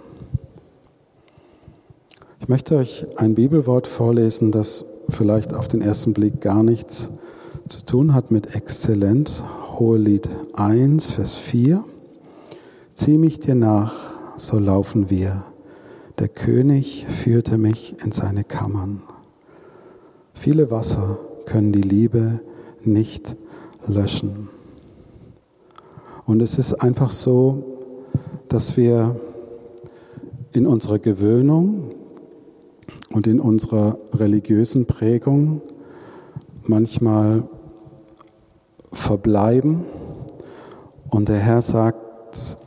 Ich 2.40 2.50
möchte 2.50 2.76
euch 2.76 3.06
ein 3.18 3.36
Bibelwort 3.36 3.88
vorlesen, 3.88 4.52
das 4.52 4.86
vielleicht 5.10 5.54
auf 5.54 5.68
den 5.68 5.82
ersten 5.82 6.14
Blick 6.14 6.42
gar 6.42 6.64
nichts 6.64 7.10
zu 7.68 7.86
tun 7.86 8.14
hat 8.14 8.32
mit 8.32 8.56
Exzellenz. 8.56 9.44
Hohelied 9.78 10.28
1, 10.54 11.12
Vers 11.12 11.34
4. 11.34 11.84
Zieh 12.94 13.18
mich 13.18 13.40
dir 13.40 13.56
nach, 13.56 13.94
so 14.38 14.58
laufen 14.58 15.10
wir. 15.10 15.44
Der 16.20 16.28
König 16.28 17.06
führte 17.08 17.58
mich 17.58 17.96
in 18.04 18.12
seine 18.12 18.44
Kammern. 18.44 19.02
Viele 20.34 20.72
Wasser 20.72 21.20
können 21.46 21.72
die 21.72 21.82
Liebe 21.82 22.40
nicht 22.84 23.36
löschen. 23.88 24.50
Und 26.26 26.42
es 26.42 26.58
ist 26.58 26.74
einfach 26.76 27.12
so, 27.12 27.64
dass 28.48 28.78
wir 28.78 29.16
in 30.54 30.68
unserer 30.68 31.00
Gewöhnung 31.00 31.92
und 33.10 33.28
in 33.28 33.40
unserer 33.40 33.98
religiösen 34.14 34.86
Prägung 34.86 35.62
manchmal 36.64 37.44
verbleiben. 38.92 39.86
Und 41.10 41.30
der 41.30 41.40
Herr 41.40 41.62
sagt, 41.62 42.58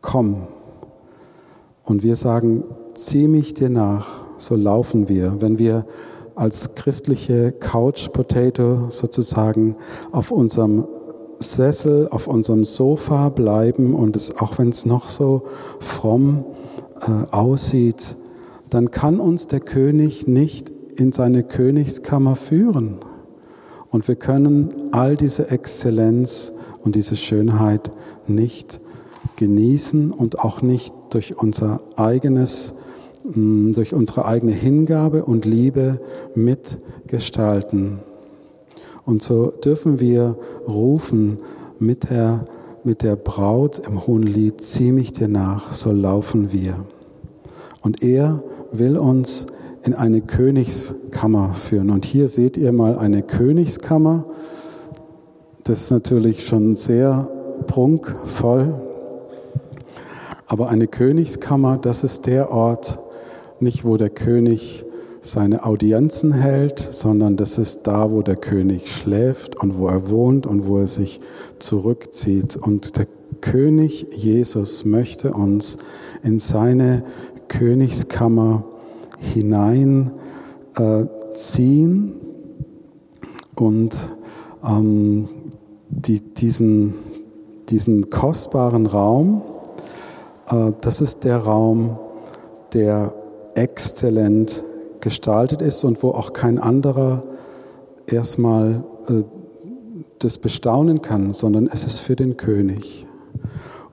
komm. 0.00 0.48
Und 1.86 2.02
wir 2.02 2.16
sagen, 2.16 2.64
zieh 2.94 3.28
mich 3.28 3.54
dir 3.54 3.70
nach, 3.70 4.08
so 4.38 4.56
laufen 4.56 5.08
wir. 5.08 5.40
Wenn 5.40 5.58
wir 5.58 5.86
als 6.34 6.74
christliche 6.74 7.52
Couch 7.52 8.12
Potato 8.12 8.90
sozusagen 8.90 9.76
auf 10.10 10.32
unserem 10.32 10.86
Sessel, 11.38 12.08
auf 12.10 12.26
unserem 12.26 12.64
Sofa 12.64 13.28
bleiben 13.28 13.94
und 13.94 14.16
es, 14.16 14.36
auch 14.36 14.58
wenn 14.58 14.70
es 14.70 14.84
noch 14.84 15.06
so 15.06 15.42
fromm 15.78 16.44
äh, 17.00 17.32
aussieht, 17.32 18.16
dann 18.68 18.90
kann 18.90 19.20
uns 19.20 19.46
der 19.46 19.60
König 19.60 20.26
nicht 20.26 20.72
in 20.96 21.12
seine 21.12 21.44
Königskammer 21.44 22.34
führen. 22.34 22.96
Und 23.90 24.08
wir 24.08 24.16
können 24.16 24.74
all 24.90 25.16
diese 25.16 25.50
Exzellenz 25.50 26.54
und 26.82 26.96
diese 26.96 27.14
Schönheit 27.14 27.92
nicht 28.26 28.80
genießen 29.36 30.10
und 30.10 30.38
auch 30.38 30.62
nicht 30.62 30.94
durch 31.10 31.38
unser 31.38 31.80
eigenes, 31.96 32.74
mm, 33.24 33.72
durch 33.72 33.94
unsere 33.94 34.24
eigene 34.24 34.52
Hingabe 34.52 35.24
und 35.24 35.44
Liebe 35.44 36.00
mitgestalten. 36.34 38.00
Und 39.04 39.22
so 39.22 39.52
dürfen 39.64 40.00
wir 40.00 40.36
rufen 40.66 41.38
mit 41.78 42.10
der, 42.10 42.46
mit 42.82 43.02
der 43.02 43.16
Braut 43.16 43.80
im 43.86 44.06
Hohen 44.06 44.24
Lied, 44.24 44.60
zieh 44.62 44.92
mich 44.92 45.12
dir 45.12 45.28
nach, 45.28 45.72
so 45.72 45.92
laufen 45.92 46.52
wir. 46.52 46.84
Und 47.82 48.02
er 48.02 48.42
will 48.72 48.98
uns 48.98 49.46
in 49.84 49.94
eine 49.94 50.20
Königskammer 50.20 51.54
führen. 51.54 51.90
Und 51.90 52.04
hier 52.04 52.26
seht 52.26 52.56
ihr 52.56 52.72
mal 52.72 52.98
eine 52.98 53.22
Königskammer. 53.22 54.24
Das 55.62 55.82
ist 55.82 55.90
natürlich 55.92 56.44
schon 56.44 56.74
sehr 56.74 57.28
prunkvoll. 57.68 58.85
Aber 60.46 60.68
eine 60.68 60.86
Königskammer, 60.86 61.76
das 61.78 62.04
ist 62.04 62.26
der 62.26 62.52
Ort, 62.52 62.98
nicht 63.58 63.84
wo 63.84 63.96
der 63.96 64.10
König 64.10 64.84
seine 65.20 65.64
Audienzen 65.64 66.32
hält, 66.32 66.78
sondern 66.78 67.36
das 67.36 67.58
ist 67.58 67.86
da, 67.88 68.12
wo 68.12 68.22
der 68.22 68.36
König 68.36 68.92
schläft 68.92 69.56
und 69.56 69.78
wo 69.78 69.88
er 69.88 70.08
wohnt 70.08 70.46
und 70.46 70.68
wo 70.68 70.78
er 70.78 70.86
sich 70.86 71.20
zurückzieht. 71.58 72.56
Und 72.56 72.96
der 72.96 73.08
König 73.40 74.06
Jesus 74.14 74.84
möchte 74.84 75.32
uns 75.32 75.78
in 76.22 76.38
seine 76.38 77.02
Königskammer 77.48 78.64
hineinziehen, 79.18 80.12
Und 83.54 84.10
ähm, 84.64 85.28
die, 85.88 86.20
diesen, 86.20 86.94
diesen 87.68 88.10
kostbaren 88.10 88.86
Raum, 88.86 89.42
äh, 89.42 89.55
das 90.80 91.00
ist 91.00 91.24
der 91.24 91.38
Raum, 91.38 91.98
der 92.72 93.12
exzellent 93.54 94.62
gestaltet 95.00 95.62
ist 95.62 95.84
und 95.84 96.02
wo 96.02 96.10
auch 96.10 96.32
kein 96.32 96.58
anderer 96.58 97.22
erstmal 98.06 98.84
äh, 99.08 99.22
das 100.18 100.38
bestaunen 100.38 101.02
kann, 101.02 101.32
sondern 101.32 101.68
es 101.72 101.86
ist 101.86 102.00
für 102.00 102.16
den 102.16 102.36
König. 102.36 103.06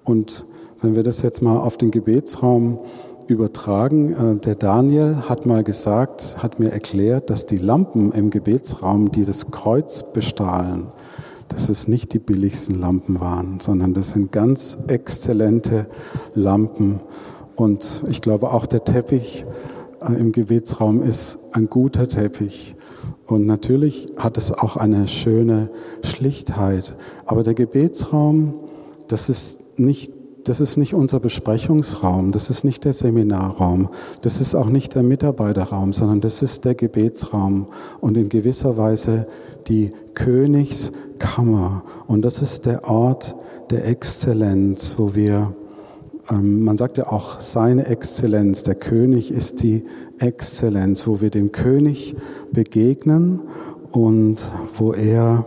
Und 0.03 0.45
wenn 0.81 0.95
wir 0.95 1.03
das 1.03 1.21
jetzt 1.21 1.41
mal 1.41 1.57
auf 1.57 1.77
den 1.77 1.91
Gebetsraum 1.91 2.79
übertragen, 3.27 4.13
äh, 4.13 4.35
der 4.39 4.55
Daniel 4.55 5.23
hat 5.29 5.45
mal 5.45 5.63
gesagt, 5.63 6.37
hat 6.41 6.59
mir 6.59 6.71
erklärt, 6.71 7.29
dass 7.29 7.45
die 7.45 7.57
Lampen 7.57 8.11
im 8.11 8.29
Gebetsraum, 8.29 9.11
die 9.11 9.25
das 9.25 9.51
Kreuz 9.51 10.13
bestahlen, 10.13 10.87
dass 11.49 11.69
es 11.69 11.87
nicht 11.87 12.13
die 12.13 12.19
billigsten 12.19 12.79
Lampen 12.79 13.19
waren, 13.19 13.59
sondern 13.59 13.93
das 13.93 14.11
sind 14.11 14.31
ganz 14.31 14.77
exzellente 14.87 15.87
Lampen. 16.35 16.99
Und 17.55 18.03
ich 18.09 18.21
glaube 18.21 18.51
auch 18.51 18.65
der 18.65 18.83
Teppich 18.83 19.45
äh, 20.01 20.13
im 20.13 20.31
Gebetsraum 20.31 21.01
ist 21.03 21.39
ein 21.53 21.69
guter 21.69 22.07
Teppich. 22.07 22.75
Und 23.25 23.45
natürlich 23.45 24.07
hat 24.17 24.37
es 24.37 24.51
auch 24.51 24.77
eine 24.77 25.07
schöne 25.07 25.69
Schlichtheit. 26.03 26.95
Aber 27.25 27.43
der 27.43 27.53
Gebetsraum, 27.53 28.55
das 29.07 29.29
ist 29.29 29.79
nicht 29.79 30.11
das 30.43 30.59
ist 30.59 30.77
nicht 30.77 30.93
unser 30.93 31.19
Besprechungsraum, 31.19 32.31
das 32.31 32.49
ist 32.49 32.63
nicht 32.63 32.85
der 32.85 32.93
Seminarraum, 32.93 33.89
das 34.21 34.41
ist 34.41 34.55
auch 34.55 34.69
nicht 34.69 34.95
der 34.95 35.03
Mitarbeiterraum, 35.03 35.93
sondern 35.93 36.21
das 36.21 36.41
ist 36.41 36.65
der 36.65 36.75
Gebetsraum 36.75 37.67
und 38.01 38.17
in 38.17 38.29
gewisser 38.29 38.77
Weise 38.77 39.27
die 39.67 39.91
Königskammer. 40.13 41.83
Und 42.07 42.23
das 42.23 42.41
ist 42.41 42.65
der 42.65 42.89
Ort 42.89 43.35
der 43.69 43.87
Exzellenz, 43.87 44.95
wo 44.97 45.15
wir 45.15 45.55
ähm, 46.29 46.63
man 46.63 46.77
sagt 46.77 46.97
ja 46.97 47.07
auch 47.07 47.39
seine 47.39 47.87
Exzellenz, 47.87 48.63
der 48.63 48.75
König 48.75 49.31
ist 49.31 49.61
die 49.61 49.83
Exzellenz, 50.19 51.07
wo 51.07 51.21
wir 51.21 51.29
dem 51.29 51.51
König 51.51 52.15
begegnen 52.51 53.41
und 53.91 54.37
wo 54.77 54.93
er 54.93 55.45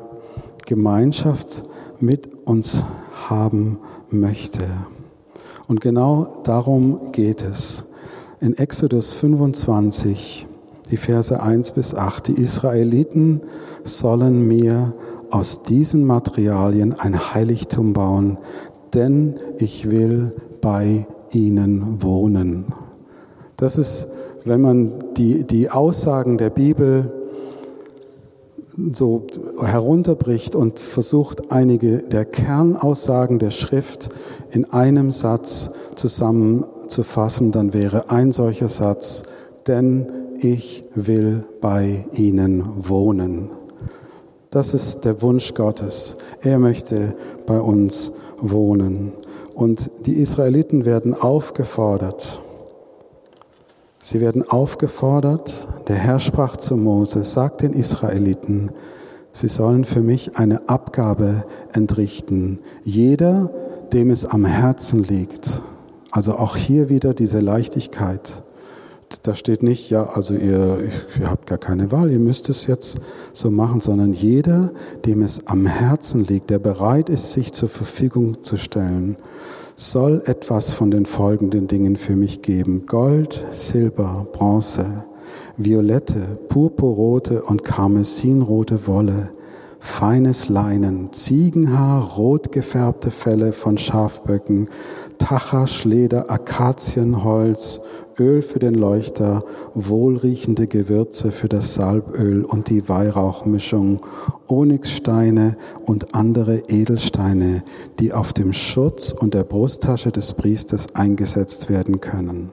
Gemeinschaft 0.66 1.64
mit 2.00 2.28
uns 2.44 2.84
haben 3.28 3.78
möchte. 4.10 4.64
Und 5.68 5.80
genau 5.80 6.40
darum 6.44 7.12
geht 7.12 7.42
es. 7.42 7.92
In 8.40 8.56
Exodus 8.56 9.12
25, 9.14 10.46
die 10.90 10.96
Verse 10.96 11.42
1 11.42 11.72
bis 11.72 11.94
8, 11.94 12.28
die 12.28 12.40
Israeliten 12.40 13.40
sollen 13.82 14.46
mir 14.46 14.92
aus 15.30 15.64
diesen 15.64 16.04
Materialien 16.04 16.92
ein 16.98 17.34
Heiligtum 17.34 17.92
bauen, 17.92 18.38
denn 18.94 19.34
ich 19.58 19.90
will 19.90 20.32
bei 20.60 21.06
ihnen 21.32 22.02
wohnen. 22.02 22.66
Das 23.56 23.78
ist, 23.78 24.08
wenn 24.44 24.60
man 24.60 24.92
die, 25.16 25.44
die 25.44 25.70
Aussagen 25.70 26.38
der 26.38 26.50
Bibel 26.50 27.12
so 28.92 29.26
herunterbricht 29.60 30.54
und 30.54 30.80
versucht, 30.80 31.50
einige 31.50 31.98
der 31.98 32.24
Kernaussagen 32.24 33.38
der 33.38 33.50
Schrift 33.50 34.10
in 34.50 34.64
einem 34.66 35.10
Satz 35.10 35.70
zusammenzufassen, 35.94 37.52
dann 37.52 37.72
wäre 37.72 38.10
ein 38.10 38.32
solcher 38.32 38.68
Satz, 38.68 39.24
denn 39.66 40.06
ich 40.38 40.84
will 40.94 41.44
bei 41.60 42.06
ihnen 42.12 42.64
wohnen. 42.88 43.50
Das 44.50 44.74
ist 44.74 45.04
der 45.04 45.22
Wunsch 45.22 45.54
Gottes. 45.54 46.18
Er 46.42 46.58
möchte 46.58 47.14
bei 47.46 47.60
uns 47.60 48.12
wohnen. 48.40 49.12
Und 49.54 49.90
die 50.06 50.14
Israeliten 50.14 50.84
werden 50.84 51.14
aufgefordert. 51.14 52.40
Sie 54.08 54.20
werden 54.20 54.48
aufgefordert. 54.48 55.66
Der 55.88 55.96
Herr 55.96 56.20
sprach 56.20 56.56
zu 56.56 56.76
Mose, 56.76 57.24
sagt 57.24 57.62
den 57.62 57.72
Israeliten, 57.72 58.70
sie 59.32 59.48
sollen 59.48 59.84
für 59.84 60.00
mich 60.00 60.36
eine 60.36 60.68
Abgabe 60.68 61.44
entrichten. 61.72 62.60
Jeder, 62.84 63.50
dem 63.92 64.10
es 64.10 64.24
am 64.24 64.44
Herzen 64.44 65.02
liegt. 65.02 65.60
Also 66.12 66.36
auch 66.36 66.54
hier 66.54 66.88
wieder 66.88 67.14
diese 67.14 67.40
Leichtigkeit. 67.40 68.42
Da 69.24 69.34
steht 69.34 69.64
nicht, 69.64 69.90
ja, 69.90 70.06
also 70.06 70.34
ihr, 70.34 70.78
ihr 71.18 71.28
habt 71.28 71.48
gar 71.48 71.58
keine 71.58 71.90
Wahl, 71.90 72.12
ihr 72.12 72.20
müsst 72.20 72.48
es 72.48 72.68
jetzt 72.68 73.00
so 73.32 73.50
machen, 73.50 73.80
sondern 73.80 74.12
jeder, 74.12 74.70
dem 75.04 75.22
es 75.22 75.48
am 75.48 75.66
Herzen 75.66 76.24
liegt, 76.24 76.50
der 76.50 76.60
bereit 76.60 77.08
ist, 77.08 77.32
sich 77.32 77.52
zur 77.52 77.68
Verfügung 77.68 78.44
zu 78.44 78.56
stellen, 78.56 79.16
soll 79.76 80.22
etwas 80.24 80.72
von 80.72 80.90
den 80.90 81.04
folgenden 81.04 81.68
Dingen 81.68 81.96
für 81.96 82.16
mich 82.16 82.40
geben. 82.40 82.86
Gold, 82.86 83.44
Silber, 83.50 84.26
Bronze, 84.32 85.04
violette, 85.58 86.38
purpurrote 86.48 87.42
und 87.42 87.62
karmesinrote 87.62 88.86
Wolle, 88.86 89.30
feines 89.78 90.48
Leinen, 90.48 91.12
Ziegenhaar, 91.12 92.16
rot 92.16 92.52
gefärbte 92.52 93.10
Felle 93.10 93.52
von 93.52 93.76
Schafböcken, 93.76 94.70
Tachaschleder, 95.18 96.30
Akazienholz, 96.30 97.82
Öl 98.18 98.40
für 98.40 98.58
den 98.58 98.74
Leuchter, 98.74 99.40
wohlriechende 99.74 100.66
Gewürze 100.66 101.30
für 101.30 101.48
das 101.48 101.74
Salböl 101.74 102.44
und 102.44 102.70
die 102.70 102.88
Weihrauchmischung, 102.88 104.00
Onyxsteine 104.46 105.56
und 105.84 106.14
andere 106.14 106.62
Edelsteine, 106.68 107.62
die 107.98 108.12
auf 108.12 108.32
dem 108.32 108.52
Schutz 108.52 109.12
und 109.12 109.34
der 109.34 109.44
Brusttasche 109.44 110.12
des 110.12 110.32
Priesters 110.34 110.94
eingesetzt 110.94 111.68
werden 111.68 112.00
können. 112.00 112.52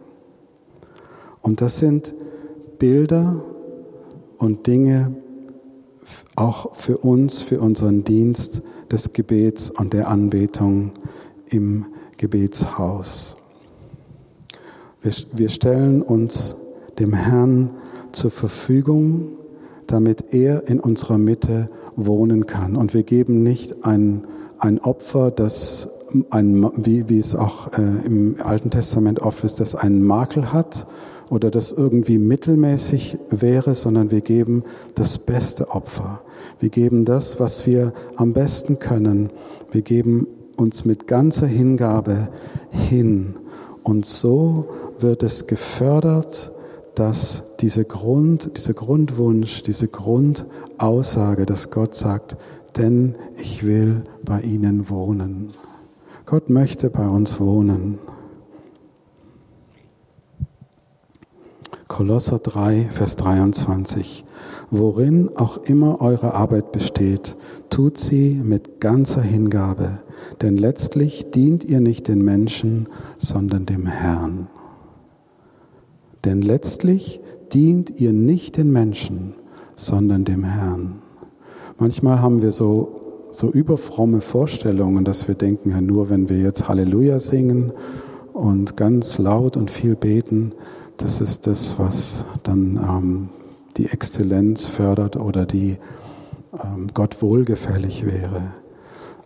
Und 1.41 1.61
das 1.61 1.77
sind 1.77 2.13
Bilder 2.79 3.43
und 4.37 4.67
Dinge 4.67 5.15
auch 6.35 6.75
für 6.75 6.97
uns, 6.97 7.41
für 7.41 7.61
unseren 7.61 8.03
Dienst 8.03 8.63
des 8.91 9.13
Gebets 9.13 9.69
und 9.69 9.93
der 9.93 10.09
Anbetung 10.09 10.91
im 11.49 11.85
Gebetshaus. 12.17 13.37
Wir, 15.03 15.11
wir 15.33 15.49
stellen 15.49 16.01
uns 16.01 16.55
dem 16.97 17.13
Herrn 17.13 17.71
zur 18.13 18.31
Verfügung, 18.31 19.33
damit 19.85 20.33
er 20.33 20.67
in 20.69 20.79
unserer 20.79 21.17
Mitte 21.17 21.67
wohnen 21.97 22.45
kann. 22.47 22.77
Und 22.77 22.93
wir 22.93 23.03
geben 23.03 23.43
nicht 23.43 23.85
ein, 23.85 24.23
ein 24.59 24.79
Opfer, 24.79 25.29
das 25.29 25.89
ein, 26.29 26.63
wie, 26.77 27.09
wie 27.09 27.19
es 27.19 27.35
auch 27.35 27.73
äh, 27.73 27.81
im 28.05 28.37
Alten 28.41 28.69
Testament 28.69 29.19
oft 29.19 29.43
ist, 29.43 29.59
das 29.59 29.75
einen 29.75 30.05
Makel 30.05 30.53
hat 30.53 30.87
oder 31.29 31.51
das 31.51 31.73
irgendwie 31.73 32.17
mittelmäßig 32.17 33.17
wäre, 33.29 33.75
sondern 33.75 34.09
wir 34.09 34.21
geben 34.21 34.63
das 34.95 35.17
beste 35.17 35.69
Opfer. 35.71 36.21
Wir 36.61 36.69
geben 36.69 37.03
das, 37.03 37.41
was 37.41 37.65
wir 37.65 37.91
am 38.15 38.31
besten 38.31 38.79
können. 38.79 39.31
Wir 39.71 39.81
geben 39.81 40.27
uns 40.55 40.85
mit 40.85 41.07
ganzer 41.07 41.47
Hingabe 41.47 42.29
hin. 42.69 43.35
Und 43.83 44.05
so 44.05 44.65
wird 45.03 45.21
es 45.21 45.45
gefördert, 45.45 46.51
dass 46.95 47.57
diese 47.57 47.85
Grund, 47.85 48.57
dieser 48.57 48.73
Grundwunsch, 48.73 49.61
diese 49.61 49.87
Grundaussage, 49.87 51.45
dass 51.45 51.69
Gott 51.69 51.93
sagt, 51.93 52.37
denn 52.77 53.15
ich 53.37 53.65
will 53.65 54.03
bei 54.23 54.41
ihnen 54.41 54.89
wohnen. 54.89 55.51
Gott 56.25 56.49
möchte 56.49 56.89
bei 56.89 57.07
uns 57.07 57.39
wohnen. 57.39 57.99
Kolosser 61.87 62.39
3, 62.39 62.87
Vers 62.89 63.17
23. 63.17 64.25
Worin 64.71 65.29
auch 65.35 65.57
immer 65.57 66.01
eure 66.01 66.33
Arbeit 66.33 66.71
besteht, 66.71 67.37
tut 67.69 67.99
sie 67.99 68.41
mit 68.43 68.81
ganzer 68.81 69.21
Hingabe, 69.21 69.99
denn 70.41 70.57
letztlich 70.57 71.29
dient 71.29 71.63
ihr 71.63 71.81
nicht 71.81 72.07
den 72.07 72.23
Menschen, 72.23 72.87
sondern 73.19 73.67
dem 73.67 73.85
Herrn. 73.85 74.47
Denn 76.25 76.41
letztlich 76.41 77.19
dient 77.53 77.99
ihr 77.99 78.13
nicht 78.13 78.57
den 78.57 78.71
Menschen, 78.71 79.35
sondern 79.75 80.25
dem 80.25 80.43
Herrn. 80.43 81.01
Manchmal 81.77 82.21
haben 82.21 82.41
wir 82.41 82.51
so, 82.51 82.95
so 83.31 83.49
überfromme 83.49 84.21
Vorstellungen, 84.21 85.05
dass 85.05 85.27
wir 85.27 85.35
denken, 85.35 85.71
ja, 85.71 85.81
nur 85.81 86.09
wenn 86.09 86.29
wir 86.29 86.37
jetzt 86.37 86.67
Halleluja 86.67 87.19
singen 87.19 87.73
und 88.31 88.77
ganz 88.77 89.17
laut 89.17 89.57
und 89.57 89.71
viel 89.71 89.95
beten, 89.95 90.53
das 90.97 91.21
ist 91.21 91.47
das, 91.47 91.79
was 91.79 92.25
dann 92.43 92.77
ähm, 92.77 93.29
die 93.77 93.87
Exzellenz 93.87 94.67
fördert 94.67 95.17
oder 95.17 95.45
die 95.45 95.77
ähm, 96.53 96.87
Gott 96.93 97.21
wohlgefällig 97.21 98.05
wäre. 98.05 98.41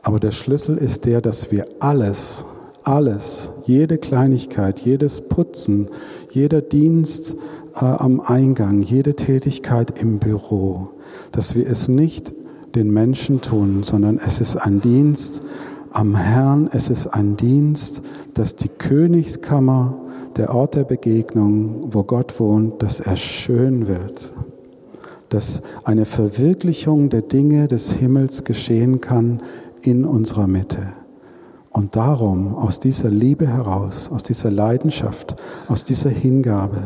Aber 0.02 0.20
der 0.20 0.32
Schlüssel 0.32 0.78
ist 0.78 1.06
der, 1.06 1.20
dass 1.20 1.52
wir 1.52 1.68
alles, 1.80 2.46
alles, 2.84 3.52
jede 3.66 3.98
Kleinigkeit, 3.98 4.80
jedes 4.80 5.20
Putzen, 5.20 5.90
jeder 6.38 6.62
Dienst 6.62 7.36
äh, 7.76 7.80
am 7.80 8.22
Eingang, 8.22 8.82
jede 8.82 9.16
Tätigkeit 9.16 10.00
im 10.00 10.20
Büro, 10.20 10.90
dass 11.32 11.56
wir 11.56 11.68
es 11.68 11.88
nicht 11.88 12.32
den 12.76 12.92
Menschen 12.92 13.42
tun, 13.42 13.82
sondern 13.82 14.20
es 14.24 14.40
ist 14.40 14.56
ein 14.56 14.80
Dienst 14.80 15.42
am 15.92 16.16
Herrn, 16.16 16.70
es 16.72 16.92
ist 16.92 17.08
ein 17.08 17.38
Dienst, 17.38 18.04
dass 18.36 18.56
die 18.56 18.70
Königskammer, 18.70 19.98
der 20.36 20.54
Ort 20.54 20.76
der 20.76 20.84
Begegnung, 20.84 21.88
wo 21.92 22.04
Gott 22.04 22.40
wohnt, 22.40 22.84
dass 22.84 23.00
er 23.00 23.18
schön 23.18 23.88
wird, 23.88 24.36
dass 25.30 25.64
eine 25.86 26.06
Verwirklichung 26.06 27.10
der 27.10 27.24
Dinge 27.24 27.68
des 27.68 27.94
Himmels 27.94 28.44
geschehen 28.44 29.02
kann 29.02 29.42
in 29.82 30.06
unserer 30.06 30.46
Mitte. 30.46 30.84
Und 31.78 31.96
darum, 31.96 32.56
aus 32.56 32.80
dieser 32.80 33.12
Liebe 33.12 33.46
heraus, 33.46 34.10
aus 34.12 34.24
dieser 34.24 34.50
Leidenschaft, 34.50 35.36
aus 35.68 35.84
dieser 35.84 36.10
Hingabe 36.10 36.82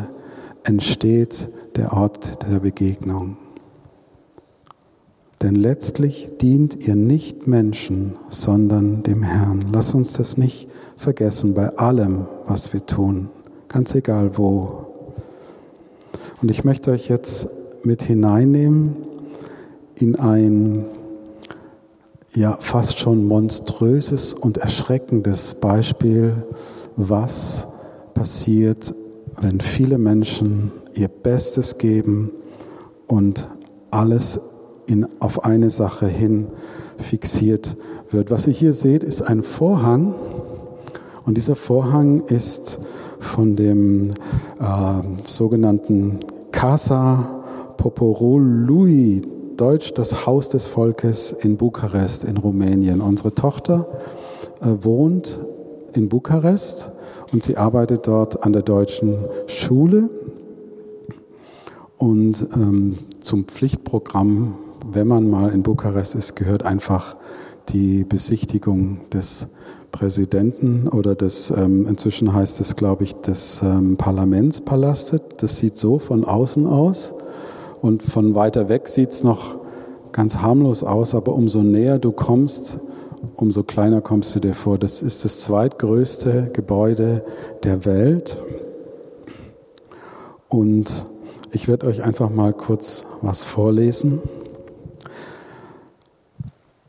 entsteht 0.65 1.47
der 1.77 1.93
Ort 1.93 2.43
der 2.43 2.59
Begegnung. 2.59 3.37
Denn 5.41 5.55
letztlich 5.55 6.37
dient 6.41 6.85
ihr 6.85 6.97
nicht 6.97 7.47
Menschen, 7.47 8.17
sondern 8.27 9.01
dem 9.03 9.23
Herrn. 9.23 9.67
Lass 9.71 9.93
uns 9.93 10.11
das 10.11 10.35
nicht 10.35 10.67
vergessen 10.97 11.53
bei 11.53 11.69
allem, 11.77 12.27
was 12.45 12.73
wir 12.73 12.85
tun, 12.85 13.29
ganz 13.69 13.95
egal 13.95 14.37
wo. 14.37 14.87
Und 16.41 16.51
ich 16.51 16.65
möchte 16.65 16.91
euch 16.91 17.07
jetzt 17.07 17.85
mit 17.85 18.01
hineinnehmen 18.01 18.97
in 19.95 20.17
ein 20.17 20.83
ja 22.33 22.57
fast 22.59 22.99
schon 22.99 23.25
monströses 23.25 24.33
und 24.33 24.57
erschreckendes 24.57 25.55
Beispiel, 25.55 26.35
was 26.95 27.67
passiert, 28.13 28.93
wenn 29.39 29.59
viele 29.59 29.97
Menschen 29.97 30.71
ihr 30.93 31.07
Bestes 31.07 31.77
geben 31.77 32.31
und 33.07 33.47
alles 33.89 34.39
in, 34.87 35.07
auf 35.19 35.43
eine 35.43 35.69
Sache 35.69 36.07
hin 36.07 36.47
fixiert 36.97 37.75
wird. 38.09 38.31
Was 38.31 38.47
ihr 38.47 38.53
hier 38.53 38.73
seht, 38.73 39.03
ist 39.03 39.21
ein 39.21 39.43
Vorhang 39.43 40.15
und 41.25 41.37
dieser 41.37 41.55
Vorhang 41.55 42.25
ist 42.27 42.79
von 43.19 43.55
dem 43.55 44.09
äh, 44.59 45.01
sogenannten 45.23 46.19
Casa 46.51 47.43
Poporului, 47.77 49.21
Deutsch 49.61 49.93
das 49.93 50.25
Haus 50.25 50.49
des 50.49 50.67
Volkes 50.67 51.31
in 51.31 51.57
Bukarest 51.57 52.23
in 52.23 52.37
Rumänien. 52.37 52.99
Unsere 52.99 53.35
Tochter 53.35 53.87
äh, 54.59 54.65
wohnt 54.81 55.39
in 55.93 56.09
Bukarest 56.09 56.91
und 57.31 57.43
sie 57.43 57.57
arbeitet 57.57 58.07
dort 58.07 58.43
an 58.43 58.53
der 58.53 58.63
deutschen 58.63 59.17
Schule. 59.47 60.09
Und 61.97 62.47
ähm, 62.55 62.97
zum 63.21 63.45
Pflichtprogramm 63.45 64.55
wenn 64.89 65.07
man 65.07 65.29
mal 65.29 65.49
in 65.51 65.63
Bukarest 65.63 66.15
ist, 66.15 66.35
gehört 66.35 66.63
einfach 66.63 67.15
die 67.69 68.03
Besichtigung 68.03 69.09
des 69.11 69.47
Präsidenten 69.91 70.87
oder 70.87 71.15
des, 71.15 71.51
ähm, 71.51 71.87
inzwischen 71.87 72.33
heißt 72.33 72.61
es, 72.61 72.75
glaube 72.75 73.03
ich, 73.03 73.13
des 73.13 73.61
ähm, 73.61 73.97
Parlamentspalastes. 73.97 75.21
Das 75.37 75.57
sieht 75.57 75.77
so 75.77 75.99
von 75.99 76.23
außen 76.23 76.65
aus 76.65 77.13
und 77.81 78.03
von 78.03 78.35
weiter 78.35 78.69
weg 78.69 78.87
sieht 78.87 79.09
es 79.09 79.23
noch 79.23 79.55
ganz 80.11 80.37
harmlos 80.37 80.83
aus, 80.83 81.15
aber 81.15 81.33
umso 81.33 81.63
näher 81.63 81.99
du 81.99 82.11
kommst, 82.11 82.79
umso 83.35 83.63
kleiner 83.63 84.01
kommst 84.01 84.35
du 84.35 84.39
dir 84.39 84.53
vor. 84.53 84.77
Das 84.77 85.01
ist 85.01 85.25
das 85.25 85.39
zweitgrößte 85.41 86.51
Gebäude 86.53 87.23
der 87.63 87.85
Welt 87.85 88.37
und 90.47 91.05
ich 91.51 91.67
werde 91.67 91.87
euch 91.87 92.03
einfach 92.03 92.29
mal 92.29 92.53
kurz 92.53 93.05
was 93.21 93.43
vorlesen. 93.43 94.21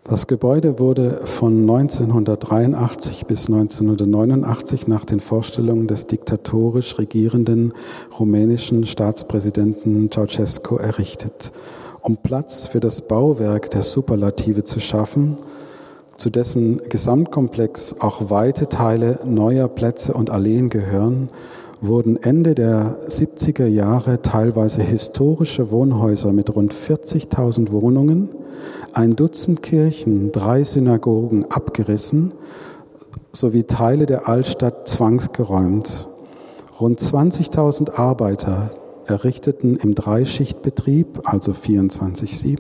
Das 0.05 0.27
Gebäude 0.27 0.81
wurde 0.81 1.21
von 1.27 1.61
1983 1.61 3.27
bis 3.27 3.47
1989 3.47 4.89
nach 4.89 5.05
den 5.05 5.21
Vorstellungen 5.21 5.87
des 5.87 6.09
diktatorisch 6.09 6.99
regierenden 6.99 7.73
rumänischen 8.19 8.85
Staatspräsidenten 8.85 10.11
Ceausescu 10.11 10.75
errichtet, 10.75 11.53
um 12.01 12.17
Platz 12.17 12.67
für 12.67 12.81
das 12.81 13.03
Bauwerk 13.03 13.71
der 13.71 13.83
Superlative 13.83 14.65
zu 14.65 14.81
schaffen, 14.81 15.37
zu 16.17 16.31
dessen 16.31 16.81
Gesamtkomplex 16.89 18.01
auch 18.01 18.29
weite 18.29 18.69
Teile 18.69 19.21
neuer 19.25 19.69
Plätze 19.69 20.15
und 20.15 20.31
Alleen 20.31 20.69
gehören, 20.69 21.29
wurden 21.81 22.21
Ende 22.21 22.57
der 22.57 22.97
70er 23.09 23.67
Jahre 23.67 24.21
teilweise 24.21 24.83
historische 24.83 25.71
Wohnhäuser 25.71 26.33
mit 26.33 26.53
rund 26.55 26.75
40.000 26.75 27.71
Wohnungen 27.71 28.31
ein 28.93 29.17
Dutzend 29.17 29.63
Kirchen, 29.63 30.33
drei 30.33 30.65
Synagogen 30.65 31.51
abgerissen 31.51 32.33
sowie 33.33 33.65
Teile 33.65 34.07
der 34.07 34.29
Altstadt 34.29 34.89
zwangsgeräumt. 34.89 36.07
Rund 36.79 37.01
20.000 37.01 37.95
Arbeiter 37.95 38.71
errichteten 39.07 39.77
im 39.77 39.95
Dreischichtbetrieb, 39.95 41.21
also 41.25 41.53
24-7, 41.53 42.59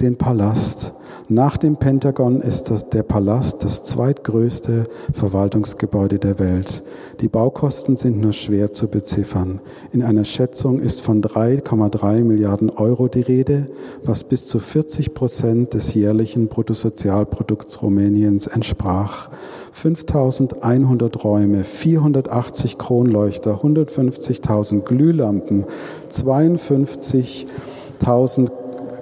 den 0.00 0.18
Palast 0.18 0.94
nach 1.28 1.56
dem 1.56 1.76
Pentagon 1.76 2.42
ist 2.42 2.70
das, 2.70 2.90
der 2.90 3.02
Palast 3.02 3.64
das 3.64 3.82
zweitgrößte 3.84 4.84
Verwaltungsgebäude 5.14 6.18
der 6.18 6.38
Welt. 6.38 6.82
Die 7.20 7.28
Baukosten 7.28 7.96
sind 7.96 8.20
nur 8.20 8.34
schwer 8.34 8.72
zu 8.72 8.88
beziffern. 8.88 9.62
In 9.92 10.02
einer 10.02 10.24
Schätzung 10.24 10.80
ist 10.80 11.00
von 11.00 11.22
3,3 11.22 12.24
Milliarden 12.24 12.68
Euro 12.68 13.08
die 13.08 13.22
Rede, 13.22 13.64
was 14.04 14.24
bis 14.24 14.46
zu 14.46 14.58
40 14.58 15.14
Prozent 15.14 15.72
des 15.72 15.94
jährlichen 15.94 16.48
Bruttosozialprodukts 16.48 17.80
Rumäniens 17.80 18.46
entsprach. 18.46 19.30
5100 19.72 21.24
Räume, 21.24 21.64
480 21.64 22.76
Kronleuchter, 22.76 23.62
150.000 23.62 24.82
Glühlampen, 24.82 25.64
52.000 26.12 28.50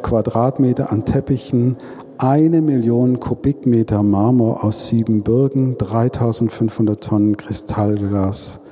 Quadratmeter 0.02 0.92
an 0.92 1.04
Teppichen, 1.04 1.76
eine 2.22 2.62
Million 2.62 3.18
Kubikmeter 3.18 4.04
Marmor 4.04 4.62
aus 4.62 4.86
Siebenbürgen, 4.86 5.76
3500 5.76 7.02
Tonnen 7.02 7.36
Kristallglas 7.36 8.66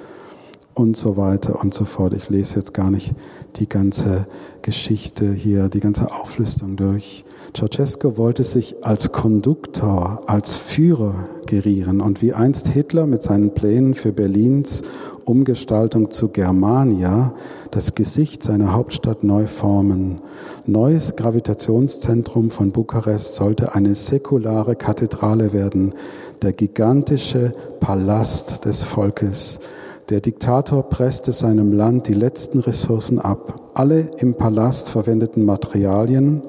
und 0.73 0.97
so 0.97 1.17
weiter 1.17 1.61
und 1.61 1.75
so 1.75 1.85
fort. 1.85 2.13
Ich 2.13 2.31
lese 2.31 2.61
jetzt 2.61 2.75
gar 2.75 2.93
nicht 2.93 3.13
die 3.57 3.69
ganze 3.69 4.29
Geschichte 4.63 5.33
hier, 5.33 5.69
die 5.69 5.81
ganze 5.81 6.13
Auflistung 6.13 6.77
durch. 6.77 7.25
Ceausescu 7.53 8.17
wollte 8.17 8.45
sich 8.45 8.85
als 8.85 9.11
Konduktor, 9.11 10.23
als 10.27 10.55
Führer 10.55 11.27
gerieren 11.51 12.01
und 12.01 12.23
wie 12.23 12.33
einst 12.33 12.69
Hitler 12.69 13.07
mit 13.07 13.23
seinen 13.23 13.53
Plänen 13.53 13.95
für 13.95 14.13
Berlins 14.13 14.85
Umgestaltung 15.25 16.11
zu 16.11 16.29
Germania 16.29 17.35
das 17.73 17.95
Gesicht 17.95 18.43
seiner 18.45 18.73
Hauptstadt 18.73 19.25
neu 19.25 19.47
formen. 19.47 20.21
Neues 20.65 21.17
Gravitationszentrum 21.17 22.51
von 22.51 22.71
Bukarest 22.71 23.35
sollte 23.35 23.75
eine 23.75 23.95
säkulare 23.95 24.77
Kathedrale 24.77 25.53
werden, 25.53 25.95
der 26.41 26.53
gigantische 26.53 27.53
Palast 27.81 28.65
des 28.65 28.85
Volkes. 28.85 29.61
Der 30.09 30.21
Diktator 30.21 30.89
presste 30.89 31.33
seinem 31.33 31.73
Land 31.73 32.07
die 32.09 32.15
letzten 32.15 32.61
Ressourcen 32.61 33.19
ab. 33.19 33.71
Alle 33.75 34.09
im 34.19 34.35
Palast 34.35 34.91
verwendeten 34.91 35.45
Materialien, 35.45 36.43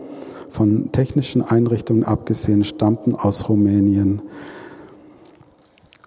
von 0.49 0.91
technischen 0.91 1.41
Einrichtungen 1.41 2.03
abgesehen, 2.03 2.63
stammten 2.63 3.15
aus 3.15 3.49
Rumänien. 3.49 4.21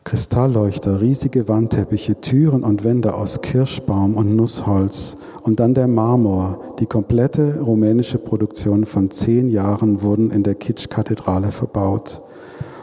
Kristallleuchter, 0.04 1.00
riesige 1.00 1.48
Wandteppiche, 1.48 2.20
Türen 2.20 2.62
und 2.62 2.84
Wände 2.84 3.14
aus 3.14 3.40
Kirschbaum 3.40 4.18
und 4.18 4.36
Nussholz 4.36 5.16
und 5.42 5.60
dann 5.60 5.72
der 5.72 5.88
Marmor. 5.88 6.60
Die 6.78 6.84
komplette 6.84 7.60
rumänische 7.60 8.18
Produktion 8.18 8.84
von 8.84 9.10
zehn 9.10 9.48
Jahren 9.48 10.02
wurden 10.02 10.30
in 10.30 10.42
der 10.42 10.56
Kitsch-Kathedrale 10.56 11.50
verbaut. 11.50 12.20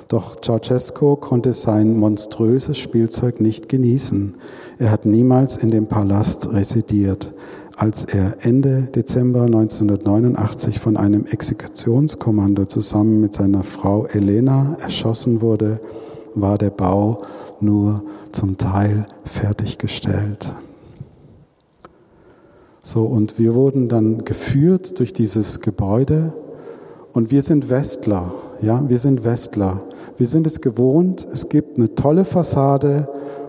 Doch 0.07 0.41
Ceausescu 0.41 1.15
konnte 1.15 1.53
sein 1.53 1.95
monströses 1.95 2.79
Spielzeug 2.79 3.39
nicht 3.39 3.69
genießen. 3.69 4.33
Er 4.79 4.89
hat 4.89 5.05
niemals 5.05 5.57
in 5.57 5.69
dem 5.69 5.85
Palast 5.85 6.51
residiert. 6.51 7.33
Als 7.77 8.03
er 8.03 8.37
Ende 8.41 8.89
Dezember 8.95 9.43
1989 9.43 10.79
von 10.79 10.97
einem 10.97 11.25
Exekutionskommando 11.25 12.65
zusammen 12.65 13.21
mit 13.21 13.33
seiner 13.33 13.63
Frau 13.63 14.07
Elena 14.07 14.75
erschossen 14.81 15.41
wurde, 15.41 15.79
war 16.35 16.57
der 16.57 16.69
Bau 16.69 17.19
nur 17.59 18.03
zum 18.31 18.57
Teil 18.57 19.05
fertiggestellt. 19.25 20.53
So, 22.81 23.03
und 23.03 23.37
wir 23.37 23.53
wurden 23.53 23.89
dann 23.89 24.25
geführt 24.25 24.99
durch 24.99 25.13
dieses 25.13 25.61
Gebäude 25.61 26.33
und 27.13 27.29
wir 27.29 27.41
sind 27.41 27.69
Westler, 27.69 28.31
ja, 28.61 28.83
wir 28.87 28.97
sind 28.97 29.23
Westler. 29.23 29.81
Wir 30.17 30.27
sind 30.27 30.45
es 30.45 30.61
gewohnt, 30.61 31.27
es 31.31 31.49
gibt 31.49 31.77
eine 31.77 31.95
tolle 31.95 32.25
Fassade, 32.25 33.07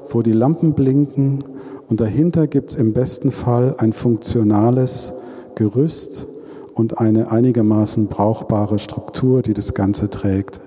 wo 0.08 0.22
die 0.22 0.32
Lampen 0.32 0.72
blinken 0.72 1.40
Und 1.88 2.00
dahinter 2.00 2.46
gibt 2.46 2.70
es 2.70 2.76
im 2.76 2.94
besten 2.94 3.30
Fall 3.30 3.74
ein 3.76 3.92
funktionales 3.92 5.12
Gerüst 5.54 6.26
und 6.72 6.98
eine 6.98 7.30
einigermaßen 7.30 8.06
brauchbare 8.06 8.78
Struktur, 8.78 9.42
die 9.42 9.52
das 9.52 9.74
Ganze 9.74 10.08
trägt. 10.08 10.60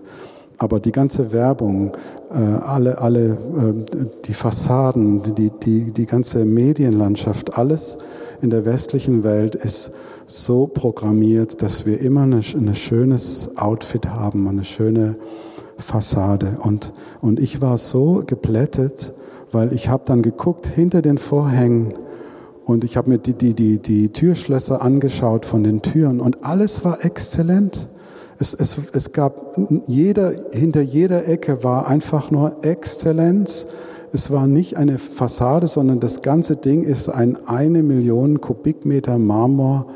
Aber 0.58 0.80
die 0.80 0.92
ganze 0.92 1.32
Werbung, 1.32 1.92
äh, 2.34 2.38
alle, 2.38 3.00
alle, 3.00 3.26
äh, 3.32 4.08
die 4.26 4.34
Fassaden, 4.34 5.22
die, 5.36 5.52
die, 5.52 5.92
die 5.92 6.06
ganze 6.06 6.46
Medienlandschaft, 6.46 7.58
alles 7.58 8.00
in 8.42 8.50
der 8.50 8.66
westlichen 8.66 9.24
Welt 9.24 9.56
ist 9.56 9.92
so 10.26 10.68
programmiert, 10.68 11.62
dass 11.62 11.86
wir 11.86 12.00
immer 12.00 12.24
ein 12.24 12.42
schönes 12.42 13.58
Outfit 13.58 14.08
haben, 14.08 14.48
eine 14.48 14.64
schöne 14.64 15.16
Fassade. 15.78 16.58
Und, 16.62 16.94
und 17.22 17.40
ich 17.40 17.62
war 17.62 17.78
so 17.78 18.24
geplättet, 18.26 19.14
weil 19.52 19.74
ich 19.74 19.90
habe 19.90 20.04
dann 20.06 20.22
geguckt 20.22 20.68
hinter 20.68 21.02
den 21.02 21.18
Vorhängen 21.18 21.94
und 22.66 22.84
ich 22.84 22.98
habe 22.98 23.10
mir 23.10 23.18
die, 23.20 23.34
die, 23.34 23.54
die, 23.54 23.80
die 23.80 24.10
Türschlösser 24.10 24.82
angeschaut 24.82 25.46
von 25.46 25.64
den 25.64 25.82
Türen 25.82 26.20
und 26.20 26.44
alles 26.44 26.84
war 26.84 27.06
exzellent. 27.06 27.88
Es, 28.38 28.54
es, 28.54 28.78
es 28.94 29.14
gab 29.14 29.58
jeder, 29.88 30.34
hinter 30.52 30.82
jeder 30.82 31.28
Ecke 31.28 31.64
war 31.64 31.88
einfach 31.88 32.32
nur 32.32 32.64
Exzellenz. 32.64 33.68
Es 34.12 34.32
war 34.32 34.48
nicht 34.48 34.78
eine 34.78 34.98
Fassade, 34.98 35.68
sondern 35.68 36.00
das 36.00 36.22
ganze 36.22 36.58
Ding 36.58 36.84
ist 36.84 37.10
ein 37.10 37.38
eine 37.48 37.82
Million 37.82 38.42
Kubikmeter 38.42 39.18
Marmor 39.18 39.88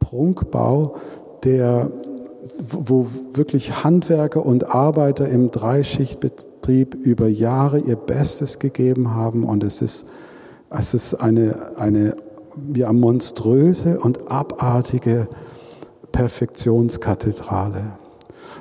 Prunkbau, 0.00 0.96
der, 1.44 1.90
wo 2.70 3.06
wirklich 3.32 3.84
Handwerker 3.84 4.44
und 4.44 4.74
Arbeiter 4.74 5.28
im 5.28 5.50
Dreischichtbetrieb 5.50 6.94
über 6.94 7.28
Jahre 7.28 7.78
ihr 7.78 7.96
Bestes 7.96 8.58
gegeben 8.58 9.14
haben. 9.14 9.44
Und 9.44 9.62
es 9.62 9.82
ist, 9.82 10.06
es 10.70 10.94
ist 10.94 11.14
eine, 11.14 11.76
eine 11.76 12.16
ja, 12.74 12.92
monströse 12.92 14.00
und 14.00 14.30
abartige 14.30 15.28
Perfektionskathedrale. 16.16 17.82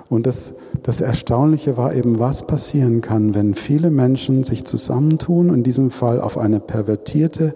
Und 0.10 0.28
das, 0.28 0.56
das 0.84 1.00
Erstaunliche 1.00 1.78
war 1.78 1.96
eben, 1.96 2.20
was 2.20 2.46
passieren 2.46 3.00
kann, 3.00 3.34
wenn 3.34 3.56
viele 3.56 3.92
Menschen 3.92 4.44
sich 4.44 4.66
zusammentun, 4.66 5.54
in 5.54 5.64
diesem 5.64 5.90
Fall 5.90 6.20
auf 6.20 6.38
eine 6.38 6.60
pervertierte 6.60 7.54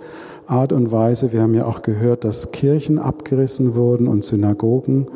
Art 0.48 0.72
und 0.72 0.94
Weise. 0.94 1.34
Wir 1.34 1.42
haben 1.42 1.54
ja 1.54 1.66
auch 1.66 1.82
gehört, 1.82 2.24
dass 2.24 2.54
Kirchen 2.54 2.98
abgerissen 2.98 3.76
wurden 3.76 4.08
und 4.08 4.24
Synagogen. 4.24 5.08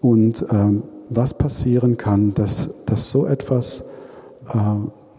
Und 0.00 0.44
ähm, 0.50 0.82
was 1.08 1.34
passieren 1.34 1.96
kann, 1.96 2.34
dass, 2.34 2.84
dass 2.86 3.12
so 3.12 3.26
etwas 3.26 3.90
äh, 4.52 4.58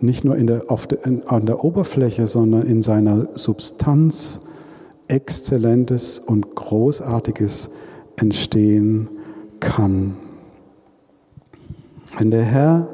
nicht 0.02 0.26
nur 0.26 0.36
in 0.36 0.48
der, 0.48 0.70
auf 0.70 0.86
der, 0.86 1.06
in, 1.06 1.26
an 1.28 1.46
der 1.46 1.64
Oberfläche, 1.64 2.28
sondern 2.28 2.64
in 2.64 2.82
seiner 2.82 3.30
Substanz 3.36 4.42
Exzellentes 5.08 6.20
und 6.20 6.56
Großartiges 6.56 7.70
entstehen 8.18 9.10
kann. 9.60 10.16
Wenn 12.18 12.32
der 12.32 12.44
Herr 12.44 12.88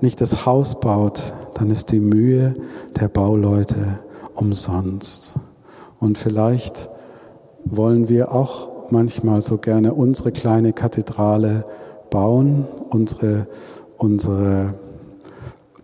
nicht 0.00 0.20
das 0.20 0.46
Haus 0.46 0.80
baut, 0.80 1.34
dann 1.54 1.70
ist 1.70 1.92
die 1.92 2.00
Mühe 2.00 2.54
der 2.98 3.08
Bauleute 3.08 4.00
umsonst. 4.34 5.36
Und 5.98 6.18
vielleicht 6.18 6.88
wollen 7.64 8.08
wir 8.08 8.32
auch 8.32 8.90
manchmal 8.90 9.40
so 9.40 9.58
gerne 9.58 9.94
unsere 9.94 10.32
kleine 10.32 10.72
Kathedrale 10.72 11.64
bauen, 12.10 12.66
unsere, 12.90 13.46
unsere 13.96 14.74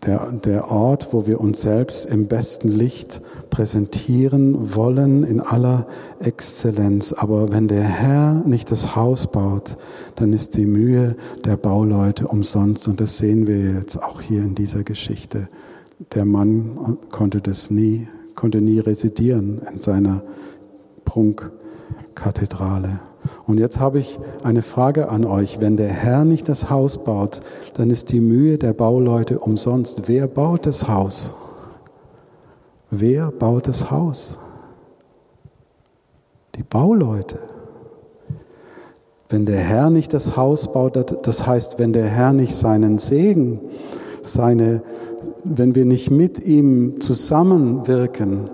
der, 0.04 0.32
der 0.32 0.70
Ort, 0.70 1.12
wo 1.12 1.26
wir 1.26 1.40
uns 1.40 1.60
selbst 1.60 2.06
im 2.06 2.26
besten 2.26 2.68
Licht 2.68 3.20
präsentieren 3.50 4.74
wollen, 4.74 5.24
in 5.24 5.40
aller 5.40 5.86
Exzellenz. 6.20 7.12
Aber 7.12 7.52
wenn 7.52 7.68
der 7.68 7.82
Herr 7.82 8.42
nicht 8.46 8.70
das 8.70 8.96
Haus 8.96 9.30
baut, 9.30 9.76
dann 10.16 10.32
ist 10.32 10.56
die 10.56 10.66
Mühe 10.66 11.16
der 11.44 11.56
Bauleute 11.56 12.28
umsonst. 12.28 12.88
Und 12.88 13.00
das 13.00 13.18
sehen 13.18 13.46
wir 13.46 13.74
jetzt 13.74 14.02
auch 14.02 14.20
hier 14.22 14.42
in 14.42 14.54
dieser 14.54 14.84
Geschichte. 14.84 15.48
Der 16.14 16.24
Mann 16.24 16.96
konnte 17.10 17.42
das 17.42 17.70
nie, 17.70 18.08
konnte 18.34 18.62
nie 18.62 18.78
residieren 18.78 19.60
in 19.70 19.78
seiner 19.80 20.22
Prunkkathedrale. 21.04 23.00
Und 23.46 23.58
jetzt 23.58 23.80
habe 23.80 23.98
ich 23.98 24.18
eine 24.42 24.62
Frage 24.62 25.08
an 25.08 25.24
euch. 25.24 25.60
Wenn 25.60 25.76
der 25.76 25.88
Herr 25.88 26.24
nicht 26.24 26.48
das 26.48 26.70
Haus 26.70 27.04
baut, 27.04 27.40
dann 27.74 27.90
ist 27.90 28.12
die 28.12 28.20
Mühe 28.20 28.58
der 28.58 28.72
Bauleute 28.72 29.38
umsonst. 29.38 30.02
Wer 30.06 30.28
baut 30.28 30.66
das 30.66 30.88
Haus? 30.88 31.34
Wer 32.90 33.30
baut 33.30 33.68
das 33.68 33.90
Haus? 33.90 34.38
Die 36.56 36.62
Bauleute. 36.62 37.38
Wenn 39.28 39.46
der 39.46 39.60
Herr 39.60 39.90
nicht 39.90 40.12
das 40.12 40.36
Haus 40.36 40.72
baut, 40.72 40.96
das 41.22 41.46
heißt, 41.46 41.78
wenn 41.78 41.92
der 41.92 42.06
Herr 42.06 42.32
nicht 42.32 42.54
seinen 42.54 42.98
Segen, 42.98 43.60
seine, 44.22 44.82
wenn 45.44 45.74
wir 45.76 45.84
nicht 45.84 46.10
mit 46.10 46.40
ihm 46.40 47.00
zusammenwirken, 47.00 48.50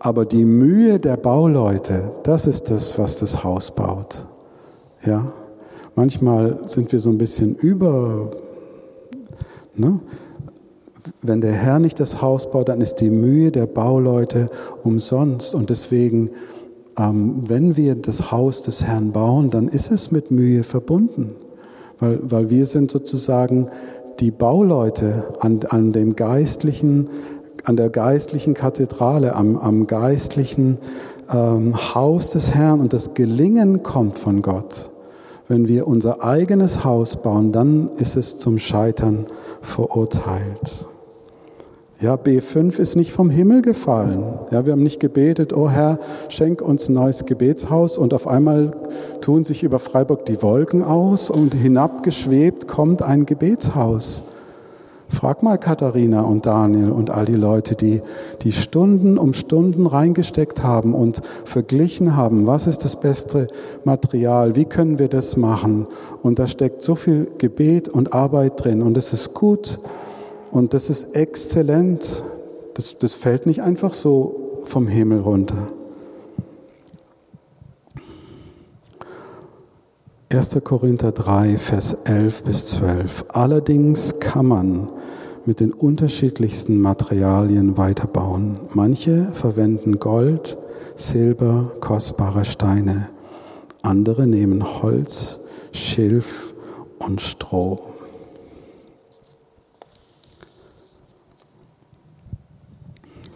aber 0.00 0.24
die 0.24 0.44
Mühe 0.44 0.98
der 0.98 1.16
Bauleute, 1.16 2.12
das 2.22 2.46
ist 2.46 2.70
das, 2.70 2.98
was 2.98 3.16
das 3.16 3.42
Haus 3.42 3.70
baut. 3.72 4.24
Ja, 5.04 5.32
manchmal 5.94 6.60
sind 6.66 6.92
wir 6.92 7.00
so 7.00 7.10
ein 7.10 7.18
bisschen 7.18 7.54
über. 7.56 8.30
Ne? 9.74 10.00
Wenn 11.22 11.40
der 11.40 11.52
Herr 11.52 11.78
nicht 11.78 11.98
das 12.00 12.20
Haus 12.22 12.50
baut, 12.50 12.68
dann 12.68 12.80
ist 12.80 12.96
die 12.96 13.10
Mühe 13.10 13.50
der 13.50 13.66
Bauleute 13.66 14.46
umsonst. 14.84 15.54
Und 15.54 15.70
deswegen, 15.70 16.30
ähm, 16.96 17.42
wenn 17.46 17.76
wir 17.76 17.94
das 17.94 18.30
Haus 18.30 18.62
des 18.62 18.84
Herrn 18.84 19.12
bauen, 19.12 19.50
dann 19.50 19.68
ist 19.68 19.90
es 19.90 20.10
mit 20.10 20.30
Mühe 20.30 20.62
verbunden. 20.62 21.34
Weil, 21.98 22.20
weil 22.22 22.50
wir 22.50 22.66
sind 22.66 22.90
sozusagen 22.90 23.68
die 24.20 24.30
Bauleute 24.30 25.24
an, 25.40 25.60
an 25.68 25.92
dem 25.92 26.14
geistlichen 26.14 27.08
an 27.68 27.76
der 27.76 27.90
geistlichen 27.90 28.54
Kathedrale, 28.54 29.36
am, 29.36 29.58
am 29.58 29.86
geistlichen 29.86 30.78
ähm, 31.30 31.76
Haus 31.94 32.30
des 32.30 32.54
Herrn 32.54 32.80
und 32.80 32.94
das 32.94 33.12
Gelingen 33.12 33.82
kommt 33.82 34.16
von 34.16 34.40
Gott. 34.40 34.88
Wenn 35.48 35.68
wir 35.68 35.86
unser 35.86 36.24
eigenes 36.24 36.82
Haus 36.84 37.20
bauen, 37.20 37.52
dann 37.52 37.90
ist 37.98 38.16
es 38.16 38.38
zum 38.38 38.58
Scheitern 38.58 39.26
verurteilt. 39.60 40.86
Ja, 42.00 42.14
B5 42.14 42.78
ist 42.78 42.96
nicht 42.96 43.12
vom 43.12 43.28
Himmel 43.28 43.60
gefallen. 43.60 44.22
Ja, 44.50 44.64
wir 44.64 44.72
haben 44.72 44.82
nicht 44.82 45.00
gebetet, 45.00 45.52
oh 45.52 45.68
Herr, 45.68 45.98
schenk 46.30 46.62
uns 46.62 46.88
ein 46.88 46.94
neues 46.94 47.26
Gebetshaus 47.26 47.98
und 47.98 48.14
auf 48.14 48.26
einmal 48.26 48.72
tun 49.20 49.44
sich 49.44 49.62
über 49.62 49.78
Freiburg 49.78 50.24
die 50.24 50.40
Wolken 50.42 50.82
aus 50.82 51.28
und 51.28 51.52
hinabgeschwebt 51.52 52.66
kommt 52.66 53.02
ein 53.02 53.26
Gebetshaus. 53.26 54.24
Frag 55.08 55.42
mal 55.42 55.56
Katharina 55.56 56.20
und 56.20 56.44
Daniel 56.44 56.90
und 56.90 57.10
all 57.10 57.24
die 57.24 57.34
Leute, 57.34 57.74
die, 57.74 58.02
die 58.42 58.52
Stunden 58.52 59.16
um 59.16 59.32
Stunden 59.32 59.86
reingesteckt 59.86 60.62
haben 60.62 60.94
und 60.94 61.22
verglichen 61.44 62.14
haben, 62.14 62.46
was 62.46 62.66
ist 62.66 62.84
das 62.84 63.00
beste 63.00 63.48
Material, 63.84 64.54
wie 64.54 64.66
können 64.66 64.98
wir 64.98 65.08
das 65.08 65.36
machen. 65.36 65.86
Und 66.22 66.38
da 66.38 66.46
steckt 66.46 66.82
so 66.82 66.94
viel 66.94 67.30
Gebet 67.38 67.88
und 67.88 68.12
Arbeit 68.12 68.62
drin 68.62 68.82
und 68.82 68.98
es 68.98 69.12
ist 69.12 69.32
gut 69.32 69.78
und 70.52 70.74
das 70.74 70.90
ist 70.90 71.16
exzellent. 71.16 72.22
Das, 72.74 72.98
das 72.98 73.14
fällt 73.14 73.46
nicht 73.46 73.62
einfach 73.62 73.94
so 73.94 74.62
vom 74.64 74.86
Himmel 74.86 75.20
runter. 75.20 75.68
1. 80.30 80.60
Korinther 80.62 81.12
3, 81.12 81.56
Vers 81.56 81.94
11 82.04 82.42
bis 82.42 82.66
12. 82.66 83.24
Allerdings 83.28 84.20
kann 84.20 84.44
man 84.44 84.90
mit 85.46 85.58
den 85.58 85.72
unterschiedlichsten 85.72 86.82
Materialien 86.82 87.78
weiterbauen. 87.78 88.58
Manche 88.74 89.32
verwenden 89.32 89.98
Gold, 89.98 90.58
Silber, 90.96 91.72
kostbare 91.80 92.44
Steine. 92.44 93.08
Andere 93.80 94.26
nehmen 94.26 94.82
Holz, 94.82 95.40
Schilf 95.72 96.52
und 96.98 97.22
Stroh. 97.22 97.80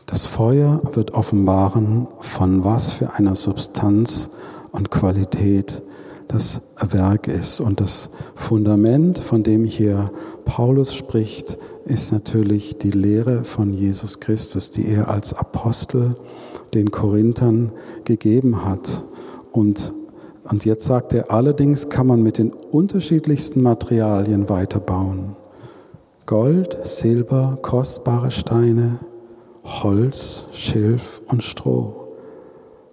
Das 0.04 0.26
Feuer 0.26 0.82
wird 0.92 1.12
offenbaren, 1.14 2.06
von 2.20 2.64
was 2.64 2.92
für 2.92 3.14
einer 3.14 3.34
Substanz 3.34 4.36
und 4.72 4.90
Qualität 4.90 5.80
das 6.32 6.74
Werk 6.80 7.28
ist. 7.28 7.60
Und 7.60 7.80
das 7.80 8.10
Fundament, 8.34 9.18
von 9.18 9.42
dem 9.42 9.64
hier 9.64 10.06
Paulus 10.44 10.94
spricht, 10.94 11.58
ist 11.84 12.12
natürlich 12.12 12.78
die 12.78 12.90
Lehre 12.90 13.44
von 13.44 13.72
Jesus 13.72 14.20
Christus, 14.20 14.70
die 14.70 14.86
er 14.88 15.08
als 15.08 15.34
Apostel 15.34 16.16
den 16.74 16.90
Korinthern 16.90 17.72
gegeben 18.04 18.64
hat. 18.64 19.02
Und, 19.52 19.92
und 20.44 20.64
jetzt 20.64 20.84
sagt 20.84 21.12
er, 21.12 21.30
allerdings 21.30 21.88
kann 21.88 22.06
man 22.06 22.22
mit 22.22 22.38
den 22.38 22.52
unterschiedlichsten 22.52 23.62
Materialien 23.62 24.48
weiterbauen. 24.48 25.36
Gold, 26.26 26.78
Silber, 26.84 27.58
kostbare 27.62 28.30
Steine 28.30 29.00
Holz, 29.64 30.46
Schilf 30.52 31.20
und 31.28 31.44
Stroh. 31.44 32.01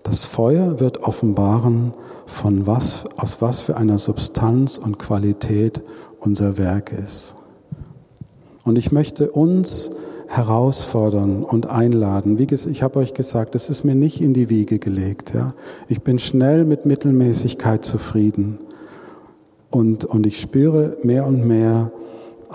Das 0.10 0.26
Feuer 0.26 0.80
wird 0.80 1.04
offenbaren, 1.04 1.94
von 2.26 2.66
was, 2.66 3.06
aus 3.18 3.44
was 3.44 3.62
für 3.62 3.78
einer 3.78 4.00
Substanz 4.00 4.80
und 4.80 4.98
Qualität 4.98 5.84
unser 6.20 6.58
Werk 6.58 6.92
ist. 6.92 7.36
Und 8.64 8.80
ich 8.80 8.92
möchte 8.92 9.30
uns 9.30 9.92
herausfordern 10.28 11.44
und 11.44 11.68
einladen. 11.70 12.40
Wie 12.40 12.48
ich 12.52 12.82
habe 12.82 12.98
euch 12.98 13.14
gesagt, 13.14 13.54
es 13.54 13.70
ist 13.70 13.84
mir 13.84 13.94
nicht 13.94 14.20
in 14.20 14.34
die 14.34 14.50
Wiege 14.50 14.80
gelegt. 14.80 15.36
Ja? 15.36 15.54
Ich 15.88 16.02
bin 16.02 16.18
schnell 16.18 16.66
mit 16.66 16.88
Mittelmäßigkeit 16.88 17.86
zufrieden. 17.86 18.58
Und, 19.70 20.06
und 20.06 20.26
ich 20.26 20.40
spüre 20.40 20.98
mehr 21.04 21.28
und 21.28 21.46
mehr, 21.46 21.92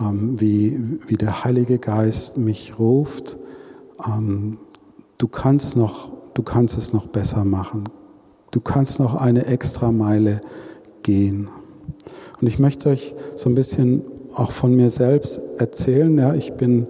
ähm, 0.01 0.41
wie, 0.41 0.99
wie 1.07 1.17
der 1.17 1.45
Heilige 1.45 1.79
Geist 1.79 2.37
mich 2.37 2.81
ruft. 2.81 3.39
Ähm, 4.05 4.59
du 5.19 5.29
kannst 5.29 5.77
noch, 5.77 6.14
du 6.35 6.43
kannst 6.43 6.77
es 6.77 6.93
noch 6.93 7.07
besser 7.07 7.45
machen. 7.45 7.85
Du 8.51 8.61
kannst 8.61 9.01
noch 9.01 9.15
eine 9.15 9.47
extra 9.47 9.91
Meile 9.91 10.41
gehen. 11.03 11.49
Und 12.41 12.47
ich 12.47 12.59
möchte 12.59 12.91
euch 12.91 13.15
so 13.37 13.49
ein 13.49 13.55
bisschen 13.55 14.03
auch 14.35 14.53
von 14.53 14.75
mir 14.75 14.91
selbst 14.91 15.41
erzählen. 15.59 16.17
Ja, 16.19 16.35
ich 16.35 16.55
bin 16.55 16.87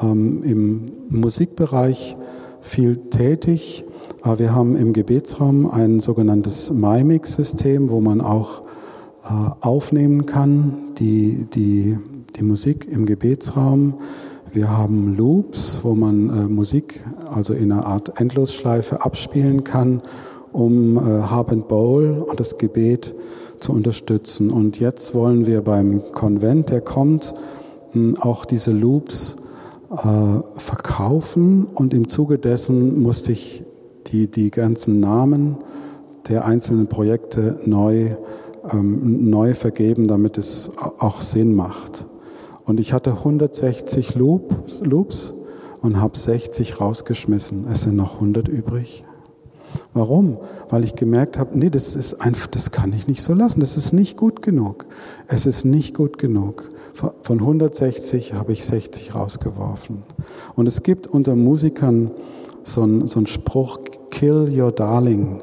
ähm, 0.00 0.42
im 0.44 0.92
Musikbereich 1.08 2.16
viel 2.60 2.96
tätig. 2.96 3.84
Äh, 4.24 4.38
wir 4.38 4.54
haben 4.54 4.76
im 4.76 4.92
Gebetsraum 4.92 5.70
ein 5.70 6.00
sogenanntes 6.00 6.72
MyMix-System, 6.72 7.90
wo 7.90 8.00
man 8.00 8.20
auch 8.20 8.62
äh, 9.24 9.50
aufnehmen 9.60 10.26
kann, 10.26 10.74
die, 10.98 11.46
die, 11.52 11.98
die 12.36 12.42
Musik 12.42 12.88
im 12.90 13.06
Gebetsraum. 13.06 13.94
Wir 14.52 14.76
haben 14.76 15.16
Loops, 15.16 15.78
wo 15.84 15.94
man 15.94 16.28
äh, 16.28 16.48
Musik 16.48 17.04
also 17.32 17.54
in 17.54 17.70
einer 17.70 17.86
Art 17.86 18.20
Endlosschleife 18.20 19.04
abspielen 19.04 19.62
kann, 19.62 20.02
um 20.52 20.96
äh, 20.96 21.22
Harp 21.22 21.68
Bowl 21.68 22.24
und 22.28 22.40
das 22.40 22.58
Gebet 22.58 23.14
zu 23.60 23.72
unterstützen. 23.72 24.50
Und 24.50 24.80
jetzt 24.80 25.14
wollen 25.14 25.46
wir 25.46 25.60
beim 25.60 26.02
Konvent, 26.12 26.70
der 26.70 26.80
kommt, 26.80 27.34
auch 28.20 28.44
diese 28.44 28.72
Loops 28.72 29.36
äh, 29.90 29.96
verkaufen 30.56 31.66
und 31.66 31.94
im 31.94 32.08
Zuge 32.08 32.38
dessen 32.38 33.02
musste 33.02 33.32
ich 33.32 33.64
die, 34.08 34.28
die 34.28 34.50
ganzen 34.50 35.00
Namen 35.00 35.58
der 36.28 36.44
einzelnen 36.44 36.88
Projekte 36.88 37.58
neu, 37.64 38.16
ähm, 38.72 39.30
neu 39.30 39.54
vergeben, 39.54 40.08
damit 40.08 40.38
es 40.38 40.70
auch 40.98 41.20
Sinn 41.20 41.54
macht. 41.54 42.06
Und 42.64 42.80
ich 42.80 42.92
hatte 42.92 43.12
160 43.12 44.14
Loop, 44.14 44.54
Loops 44.82 45.34
und 45.80 46.00
habe 46.00 46.16
60 46.16 46.80
rausgeschmissen. 46.80 47.66
Es 47.70 47.82
sind 47.82 47.96
noch 47.96 48.14
100 48.14 48.48
übrig. 48.48 49.04
Warum? 49.92 50.38
Weil 50.68 50.84
ich 50.84 50.94
gemerkt 50.94 51.38
habe, 51.38 51.58
nee, 51.58 51.70
das 51.70 51.94
ist 51.94 52.14
einfach, 52.20 52.46
das 52.48 52.70
kann 52.70 52.92
ich 52.92 53.06
nicht 53.06 53.22
so 53.22 53.34
lassen. 53.34 53.60
Das 53.60 53.76
ist 53.76 53.92
nicht 53.92 54.16
gut 54.16 54.42
genug. 54.42 54.86
Es 55.26 55.46
ist 55.46 55.64
nicht 55.64 55.94
gut 55.94 56.18
genug. 56.18 56.68
Von 56.94 57.38
160 57.40 58.34
habe 58.34 58.52
ich 58.52 58.64
60 58.64 59.14
rausgeworfen. 59.14 60.02
Und 60.54 60.66
es 60.66 60.82
gibt 60.82 61.06
unter 61.06 61.34
Musikern 61.34 62.10
so 62.62 62.82
einen, 62.82 63.06
so 63.06 63.18
einen 63.18 63.26
Spruch, 63.26 63.78
kill 64.10 64.52
your 64.56 64.72
darling. 64.72 65.38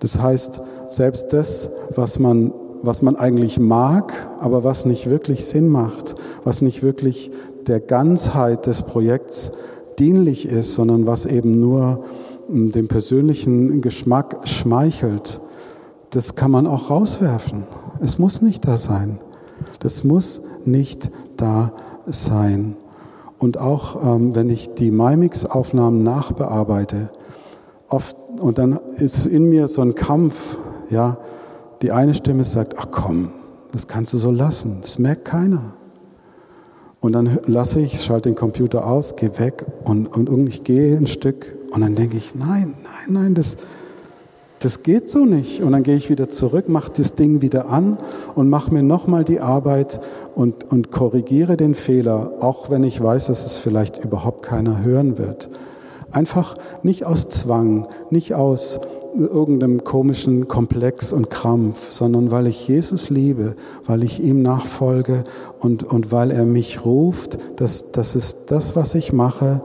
Das 0.00 0.20
heißt, 0.20 0.60
selbst 0.88 1.32
das, 1.32 1.70
was 1.94 2.18
man, 2.18 2.52
was 2.82 3.02
man 3.02 3.16
eigentlich 3.16 3.58
mag, 3.58 4.12
aber 4.40 4.64
was 4.64 4.84
nicht 4.84 5.10
wirklich 5.10 5.44
Sinn 5.44 5.68
macht, 5.68 6.14
was 6.44 6.62
nicht 6.62 6.82
wirklich 6.82 7.30
der 7.66 7.80
Ganzheit 7.80 8.66
des 8.66 8.82
Projekts 8.82 9.52
dienlich 9.98 10.48
ist, 10.48 10.74
sondern 10.74 11.06
was 11.06 11.26
eben 11.26 11.60
nur 11.60 12.04
dem 12.48 12.88
persönlichen 12.88 13.80
Geschmack 13.80 14.48
schmeichelt, 14.48 15.40
das 16.10 16.36
kann 16.36 16.50
man 16.50 16.66
auch 16.66 16.90
rauswerfen. 16.90 17.64
Es 18.00 18.18
muss 18.18 18.40
nicht 18.40 18.66
da 18.66 18.78
sein. 18.78 19.18
Das 19.80 20.04
muss 20.04 20.42
nicht 20.64 21.10
da 21.36 21.72
sein. 22.06 22.76
Und 23.38 23.58
auch 23.58 24.02
ähm, 24.02 24.34
wenn 24.34 24.50
ich 24.50 24.74
die 24.74 24.90
MyMix-Aufnahmen 24.90 26.02
nachbearbeite, 26.02 27.10
oft, 27.88 28.16
und 28.40 28.58
dann 28.58 28.80
ist 28.96 29.26
in 29.26 29.48
mir 29.48 29.68
so 29.68 29.82
ein 29.82 29.94
Kampf, 29.94 30.56
ja, 30.90 31.18
die 31.82 31.92
eine 31.92 32.14
Stimme 32.14 32.44
sagt, 32.44 32.74
ach 32.78 32.88
komm, 32.90 33.30
das 33.72 33.86
kannst 33.86 34.12
du 34.12 34.18
so 34.18 34.30
lassen, 34.30 34.78
das 34.80 34.98
merkt 34.98 35.24
keiner. 35.24 35.74
Und 37.00 37.12
dann 37.12 37.38
lasse 37.46 37.80
ich, 37.80 38.02
schalte 38.02 38.28
den 38.28 38.34
Computer 38.34 38.86
aus, 38.86 39.16
gehe 39.16 39.38
weg 39.38 39.64
und, 39.84 40.06
und 40.08 40.46
ich 40.48 40.64
gehe 40.64 40.96
ein 40.96 41.06
Stück 41.06 41.54
und 41.70 41.80
dann 41.80 41.94
denke 41.94 42.16
ich, 42.16 42.34
nein, 42.34 42.74
nein, 42.82 43.22
nein, 43.22 43.34
das, 43.34 43.58
das 44.58 44.82
geht 44.82 45.08
so 45.08 45.24
nicht. 45.24 45.62
Und 45.62 45.72
dann 45.72 45.84
gehe 45.84 45.94
ich 45.94 46.10
wieder 46.10 46.28
zurück, 46.28 46.68
mache 46.68 46.90
das 46.96 47.14
Ding 47.14 47.40
wieder 47.40 47.68
an 47.68 47.98
und 48.34 48.48
mache 48.48 48.74
mir 48.74 48.82
nochmal 48.82 49.24
die 49.24 49.38
Arbeit 49.38 50.00
und, 50.34 50.64
und 50.64 50.90
korrigiere 50.90 51.56
den 51.56 51.76
Fehler, 51.76 52.32
auch 52.40 52.68
wenn 52.68 52.82
ich 52.82 53.00
weiß, 53.00 53.26
dass 53.26 53.46
es 53.46 53.58
vielleicht 53.58 54.02
überhaupt 54.04 54.42
keiner 54.42 54.82
hören 54.82 55.18
wird. 55.18 55.50
Einfach 56.10 56.54
nicht 56.82 57.04
aus 57.04 57.28
Zwang, 57.28 57.86
nicht 58.10 58.34
aus 58.34 58.80
irgendeinem 59.16 59.84
komischen 59.84 60.48
Komplex 60.48 61.12
und 61.12 61.30
Krampf, 61.30 61.90
sondern 61.90 62.30
weil 62.30 62.46
ich 62.46 62.68
Jesus 62.68 63.10
liebe, 63.10 63.54
weil 63.86 64.02
ich 64.02 64.22
ihm 64.22 64.42
nachfolge 64.42 65.24
und, 65.60 65.84
und 65.84 66.12
weil 66.12 66.30
er 66.30 66.44
mich 66.44 66.84
ruft, 66.84 67.38
dass, 67.60 67.92
das 67.92 68.16
ist 68.16 68.50
das, 68.50 68.76
was 68.76 68.94
ich 68.94 69.12
mache, 69.12 69.62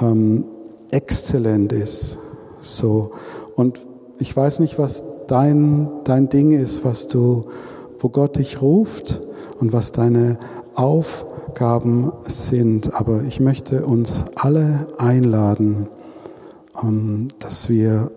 ähm, 0.00 0.44
exzellent 0.90 1.72
ist. 1.72 2.18
So. 2.60 3.12
Und 3.54 3.80
ich 4.18 4.36
weiß 4.36 4.60
nicht, 4.60 4.78
was 4.78 5.26
dein, 5.26 5.88
dein 6.04 6.28
Ding 6.28 6.52
ist, 6.52 6.84
was 6.84 7.08
du, 7.08 7.42
wo 7.98 8.08
Gott 8.08 8.36
dich 8.36 8.60
ruft 8.60 9.20
und 9.58 9.72
was 9.72 9.92
deine 9.92 10.38
Aufgaben 10.74 12.12
sind. 12.26 12.94
Aber 12.94 13.22
ich 13.22 13.40
möchte 13.40 13.84
uns 13.86 14.24
alle 14.36 14.88
einladen, 14.98 15.88
ähm, 16.82 17.28
dass 17.38 17.68
wir 17.68 18.10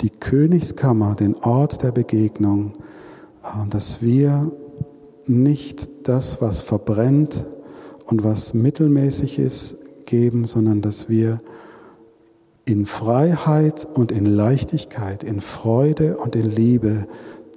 die 0.00 0.10
Königskammer, 0.10 1.14
den 1.14 1.34
Ort 1.36 1.82
der 1.82 1.92
Begegnung, 1.92 2.72
äh, 3.42 3.68
dass 3.68 4.02
wir 4.02 4.50
nicht 5.26 6.08
das, 6.08 6.40
was 6.40 6.62
verbrennt 6.62 7.44
und 8.06 8.24
was 8.24 8.54
mittelmäßig 8.54 9.38
ist, 9.38 10.06
geben, 10.06 10.46
sondern 10.46 10.82
dass 10.82 11.08
wir 11.08 11.38
in 12.64 12.86
Freiheit 12.86 13.86
und 13.94 14.12
in 14.12 14.26
Leichtigkeit, 14.26 15.24
in 15.24 15.40
Freude 15.40 16.16
und 16.16 16.36
in 16.36 16.46
Liebe 16.46 17.06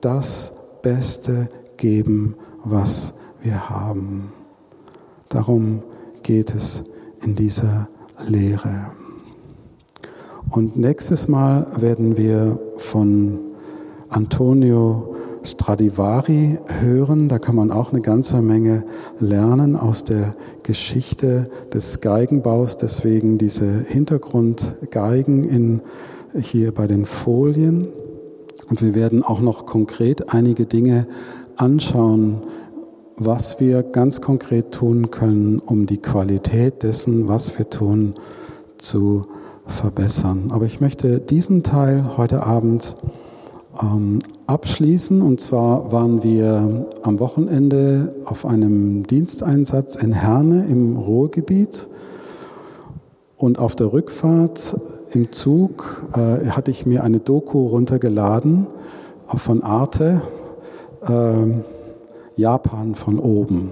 das 0.02 0.54
Beste 0.82 1.50
geben, 1.78 2.36
was 2.64 3.16
wir 3.42 3.70
haben. 3.70 4.32
Darum 5.30 5.84
geht 6.24 6.56
es 6.56 6.86
in 7.22 7.36
dieser 7.36 7.88
Lehre. 8.28 8.92
Und 10.50 10.78
nächstes 10.78 11.28
Mal 11.28 11.68
werden 11.78 12.18
wir 12.18 12.60
von 12.78 13.40
Antonio 14.10 15.16
Stradivari 15.44 16.58
hören. 16.82 17.30
Da 17.30 17.40
kann 17.40 17.56
man 17.56 17.72
auch 17.72 17.92
eine 17.92 18.02
ganze 18.02 18.42
Menge 18.42 18.84
lernen 19.20 19.76
aus 19.76 20.04
der 20.04 20.34
Geschichte 20.64 21.46
des 21.74 22.02
Geigenbaus. 22.02 22.78
Deswegen 22.78 23.38
diese 23.38 23.66
Hintergrundgeigen 23.66 25.44
in, 25.44 25.82
hier 26.40 26.74
bei 26.74 26.88
den 26.88 27.06
Folien. 27.06 27.88
Und 28.70 28.82
wir 28.82 28.96
werden 28.96 29.24
auch 29.24 29.42
noch 29.42 29.66
konkret 29.66 30.34
einige 30.34 30.66
Dinge 30.66 31.08
anschauen, 31.58 32.42
was 33.18 33.60
wir 33.60 33.84
ganz 33.84 34.22
konkret 34.22 34.72
tun 34.72 35.12
können, 35.12 35.60
um 35.60 35.86
die 35.86 36.02
Qualität 36.02 36.84
dessen, 36.84 37.28
was 37.28 37.58
wir 37.58 37.70
tun, 37.70 38.14
zu 38.78 39.22
verbessern. 39.22 39.45
Aber 40.52 40.66
ich 40.66 40.80
möchte 40.80 41.20
diesen 41.20 41.64
Teil 41.64 42.18
heute 42.18 42.44
Abend 42.44 42.96
ähm, 43.82 44.20
abschließen. 44.48 45.22
Und 45.22 45.40
zwar 45.40 45.92
waren 45.92 46.24
wir 46.24 46.88
am 47.04 47.20
Wochenende 47.20 48.16
auf 48.26 48.46
einem 48.46 49.06
Diensteinsatz 49.06 49.96
in 49.96 50.14
Herne 50.14 50.66
im 50.66 50.98
Ruhrgebiet. 50.98 51.88
Und 53.38 53.60
auf 53.60 53.76
der 53.76 53.92
Rückfahrt 53.92 54.80
im 55.12 55.32
Zug 55.32 56.04
äh, 56.14 56.50
hatte 56.50 56.72
ich 56.72 56.86
mir 56.86 57.04
eine 57.04 57.20
Doku 57.20 57.68
runtergeladen 57.68 58.68
von 59.28 59.62
Arte, 59.62 60.22
äh, 61.06 62.42
Japan 62.42 62.96
von 62.96 63.20
oben. 63.20 63.72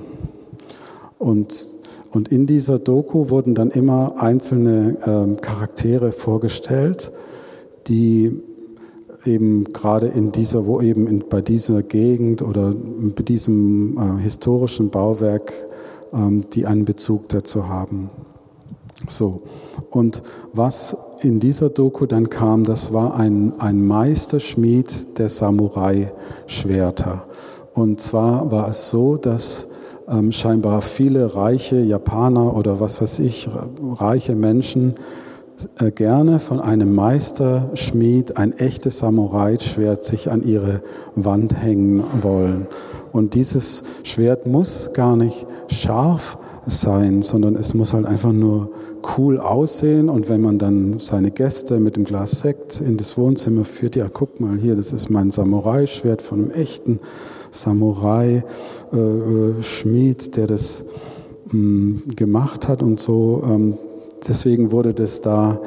Und, 1.18 1.83
und 2.14 2.28
in 2.28 2.45
dieser 2.45 2.78
Doku 2.78 3.32
wurden 3.32 3.55
dann 3.55 3.72
immer 3.72 4.14
einzelne 4.18 4.97
äh, 5.01 5.41
Charaktere 5.41 6.11
vorgestellt, 6.11 7.11
die 7.88 8.39
eben 9.26 9.64
gerade 9.74 10.07
in 10.07 10.32
dieser, 10.32 10.68
wo 10.68 10.80
eben 10.80 11.07
in, 11.07 11.24
bei 11.28 11.41
dieser 11.41 11.82
Gegend 11.82 12.43
oder 12.43 12.72
bei 13.16 13.24
diesem 13.24 13.97
äh, 13.97 14.22
historischen 14.22 14.91
Bauwerk, 14.91 15.53
ähm, 16.14 16.43
die 16.53 16.68
einen 16.68 16.86
Bezug 16.86 17.30
dazu 17.30 17.68
haben. 17.68 18.11
So. 19.07 19.41
Und 19.89 20.22
was 20.53 21.18
in 21.22 21.39
dieser 21.39 21.70
Doku 21.70 22.05
dann 22.05 22.30
kam, 22.30 22.64
das 22.64 22.93
war 22.93 23.16
ein, 23.16 23.59
ein 23.59 23.84
Meisterschmied 23.84 25.18
der 25.18 25.30
Samurai-Schwerter. 25.30 27.26
Und 27.74 27.99
zwar 27.99 28.51
war 28.51 28.70
es 28.70 28.91
so, 28.91 29.18
dass 29.18 29.72
ähm, 30.10 30.32
scheinbar 30.32 30.82
viele 30.82 31.36
reiche 31.36 31.80
Japaner 31.80 32.56
oder 32.56 32.80
was 32.80 33.01
weiß 33.01 33.20
ich, 33.20 33.49
reiche 33.93 34.36
Menschen 34.36 34.95
äh, 35.80 35.91
gerne 35.91 36.39
von 36.39 36.60
einem 36.60 36.93
Meisterschmied 36.93 38.38
ein 38.38 38.54
echtes 38.54 38.99
Samurai-Schwert 38.99 40.04
sich 40.04 40.32
an 40.32 40.43
ihre 40.43 40.82
Wand 41.16 41.62
hängen 41.62 42.04
wollen. 42.22 42.68
Und 43.12 43.36
dieses 43.36 43.84
Schwert 44.04 44.47
muss 44.47 44.93
gar 44.93 45.16
nicht 45.16 45.45
scharf 45.68 46.38
sein, 46.66 47.22
sondern 47.22 47.56
es 47.56 47.74
muss 47.74 47.93
halt 47.93 48.06
einfach 48.06 48.32
nur 48.32 48.70
cool 49.18 49.39
aussehen. 49.39 50.10
Und 50.10 50.30
wenn 50.30 50.41
man 50.41 50.60
dann 50.60 50.99
seine 50.99 51.32
Gäste 51.32 51.80
mit 51.80 51.95
dem 51.95 52.06
Glas 52.06 52.41
Sekt 52.41 52.82
in 52.82 52.97
das 52.97 53.18
Wohnzimmer 53.18 53.66
führt, 53.66 53.95
ja, 53.95 54.08
guck 54.12 54.39
mal 54.39 54.58
hier, 54.58 54.76
das 54.76 54.93
ist 54.93 55.10
mein 55.10 55.32
Samurai-Schwert 55.32 56.22
von 56.22 56.39
einem 56.39 56.51
echten 56.51 56.99
Samurai-Schmied, 57.54 60.28
äh, 60.28 60.32
der 60.32 60.47
das 60.47 60.86
mh, 61.51 61.58
mm, 61.58 62.01
gemacht 62.16 62.68
hat 62.68 62.82
und 62.82 62.99
so. 62.99 63.43
Ähm, 63.45 63.78
deswegen 64.28 64.72
wurde 64.72 64.93
das 64.93 65.22
da 65.22 65.62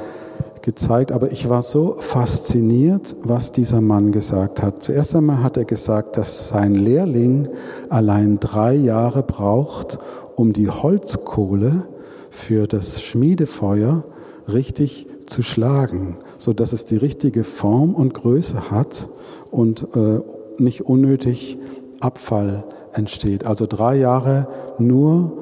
gezeigt, 0.63 1.13
aber 1.13 1.31
ich 1.31 1.49
war 1.49 1.63
so 1.63 1.97
fasziniert, 2.01 3.15
was 3.23 3.53
dieser 3.53 3.81
Mann 3.81 4.11
gesagt 4.11 4.63
hat. 4.63 4.83
Zuerst 4.83 5.15
einmal 5.15 5.45
hat 5.45 5.57
er 5.57 5.65
gesagt, 5.65 6.17
dass 6.17 6.49
sein 6.49 6.75
Lehrling 6.75 7.49
allein 7.89 8.41
drei 8.41 8.75
Jahre 8.75 9.23
braucht, 9.23 9.99
um 10.35 10.53
die 10.53 10.69
Holzkohle 10.69 11.87
für 12.31 12.67
das 12.67 13.01
Schmiedefeuer 13.01 14.05
richtig 14.53 15.07
zu 15.27 15.43
schlagen, 15.43 16.17
so 16.37 16.53
dass 16.53 16.73
es 16.73 16.85
die 16.85 16.97
richtige 16.97 17.45
Form 17.45 17.95
und 17.95 18.15
Größe 18.15 18.71
hat 18.71 19.09
und 19.53 19.87
äh, 19.95 20.21
nicht 20.59 20.83
unnötig 20.83 21.59
Abfall 22.01 22.65
entsteht. 22.93 23.45
Also 23.45 23.67
drei 23.67 23.97
Jahre 23.97 24.49
nur 24.79 25.33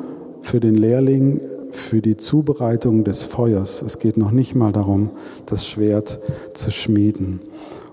für 0.43 0.61
den 0.61 0.77
Lehrling 0.77 1.41
für 1.71 2.01
die 2.01 2.17
Zubereitung 2.17 3.05
des 3.05 3.25
Feuers. 3.25 3.83
Es 3.83 3.99
geht 3.99 4.17
noch 4.17 4.31
nicht 4.31 4.55
mal 4.55 4.73
darum, 4.73 5.11
das 5.47 5.67
Schwert 5.67 6.19
zu 6.53 6.71
schmieden. 6.71 7.41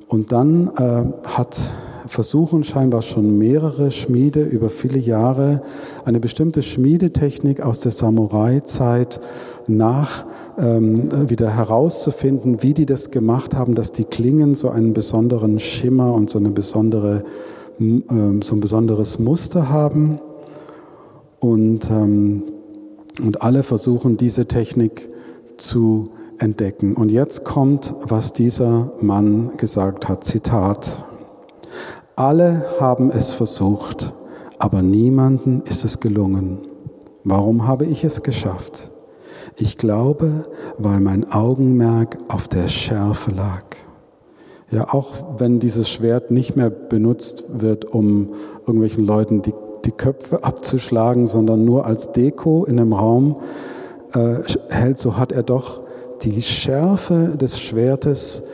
Und 0.08 0.32
dann 0.32 0.72
äh, 0.78 1.04
hat 1.28 1.72
versuchen 2.12 2.66
scheinbar 2.66 3.02
schon 3.02 3.38
mehrere 3.38 3.90
Schmiede 3.90 4.44
über 4.44 4.70
viele 4.70 5.00
Jahre 5.00 5.62
eine 6.04 6.20
bestimmte 6.20 6.62
Schmiedetechnik 6.62 7.62
aus 7.62 7.80
der 7.80 7.94
Samurai-Zeit 7.94 9.22
nach 9.68 10.26
ähm, 10.58 11.30
wieder 11.30 11.56
herauszufinden, 11.56 12.62
wie 12.62 12.74
die 12.74 12.86
das 12.86 13.12
gemacht 13.12 13.56
haben, 13.56 13.76
dass 13.76 13.94
die 13.94 14.04
Klingen 14.04 14.56
so 14.56 14.70
einen 14.70 14.92
besonderen 14.92 15.60
Schimmer 15.60 16.14
und 16.14 16.30
so 16.30 16.38
eine 16.40 16.50
besondere 16.50 17.24
äh, 17.82 18.44
so 18.44 18.56
ein 18.56 18.62
besonderes 18.62 19.20
Muster 19.20 19.70
haben. 19.70 20.20
Und 21.40 21.90
ähm, 21.90 22.44
und 23.22 23.42
alle 23.42 23.64
versuchen 23.64 24.18
diese 24.18 24.46
Technik 24.46 25.10
zu 25.58 26.12
entdecken. 26.38 26.96
Und 26.96 27.12
jetzt 27.12 27.44
kommt, 27.44 27.94
was 28.04 28.34
dieser 28.34 28.92
Mann 29.02 29.58
gesagt 29.58 30.08
hat. 30.08 30.24
Zitat. 30.24 31.04
Alle 32.16 32.66
haben 32.80 33.12
es 33.12 33.34
versucht, 33.34 34.14
aber 34.60 34.82
niemanden 34.82 35.62
ist 35.68 35.86
es 35.86 36.00
gelungen. 36.00 36.60
Warum 37.24 37.68
habe 37.68 37.86
ich 37.86 38.04
es 38.04 38.24
geschafft? 38.24 38.90
Ich 39.58 39.78
glaube, 39.78 40.44
weil 40.78 41.00
mein 41.00 41.32
Augenmerk 41.32 42.18
auf 42.30 42.48
der 42.48 42.68
Schärfe 42.68 43.32
lag. 43.32 43.64
Ja, 44.72 44.94
auch 44.94 45.12
wenn 45.38 45.60
dieses 45.60 45.90
Schwert 45.90 46.32
nicht 46.32 46.56
mehr 46.56 46.70
benutzt 46.70 47.62
wird, 47.62 47.86
um 47.86 48.34
irgendwelchen 48.66 49.06
Leuten 49.06 49.42
die 49.42 49.54
die 49.86 49.92
Köpfe 49.92 50.44
abzuschlagen, 50.44 51.28
sondern 51.28 51.66
nur 51.66 51.86
als 51.86 52.12
Deko 52.12 52.66
in 52.66 52.80
einem 52.80 52.94
Raum 52.94 53.42
äh, 54.14 54.36
hält, 54.70 55.00
so 55.00 55.18
hat 55.18 55.32
er 55.32 55.44
doch 55.44 55.82
die 56.22 56.42
Schärfe 56.42 57.36
des 57.40 57.60
Schwertes 57.60 58.50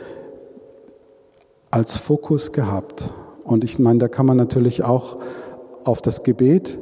als 1.70 1.98
Fokus 1.98 2.52
gehabt. 2.52 3.12
Und 3.44 3.64
ich 3.64 3.78
meine, 3.78 3.98
da 3.98 4.08
kann 4.08 4.26
man 4.26 4.36
natürlich 4.36 4.84
auch 4.84 5.18
auf 5.84 6.00
das 6.00 6.22
Gebet 6.22 6.78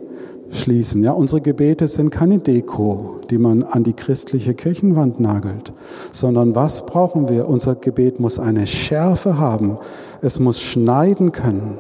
schließen. 0.51 1.03
Ja, 1.05 1.13
unsere 1.13 1.41
Gebete 1.41 1.89
sind 1.89 2.11
keine 2.11 2.39
Deko, 2.39 3.21
die 3.31 3.39
man 3.39 3.63
an 3.63 3.85
die 3.85 3.93
christliche 3.93 4.55
Kirchenwand 4.55 5.21
nagelt, 5.21 5.73
sondern 6.13 6.55
was 6.55 6.87
brauchen 6.87 7.29
wir? 7.29 7.49
Unser 7.49 7.75
Gebet 7.75 8.21
muss 8.21 8.39
eine 8.39 8.67
Schärfe 8.67 9.39
haben. 9.39 9.77
Es 10.23 10.39
muss 10.39 10.61
schneiden 10.61 11.33
können. 11.33 11.79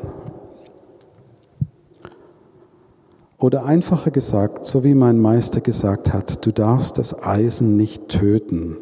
Oder 3.39 3.67
einfacher 3.67 4.11
gesagt, 4.11 4.67
so 4.67 4.83
wie 4.83 4.95
mein 4.95 5.21
Meister 5.21 5.61
gesagt 5.61 6.12
hat, 6.12 6.45
du 6.47 6.53
darfst 6.53 6.97
das 6.97 7.23
Eisen 7.23 7.77
nicht 7.77 8.09
töten. 8.09 8.79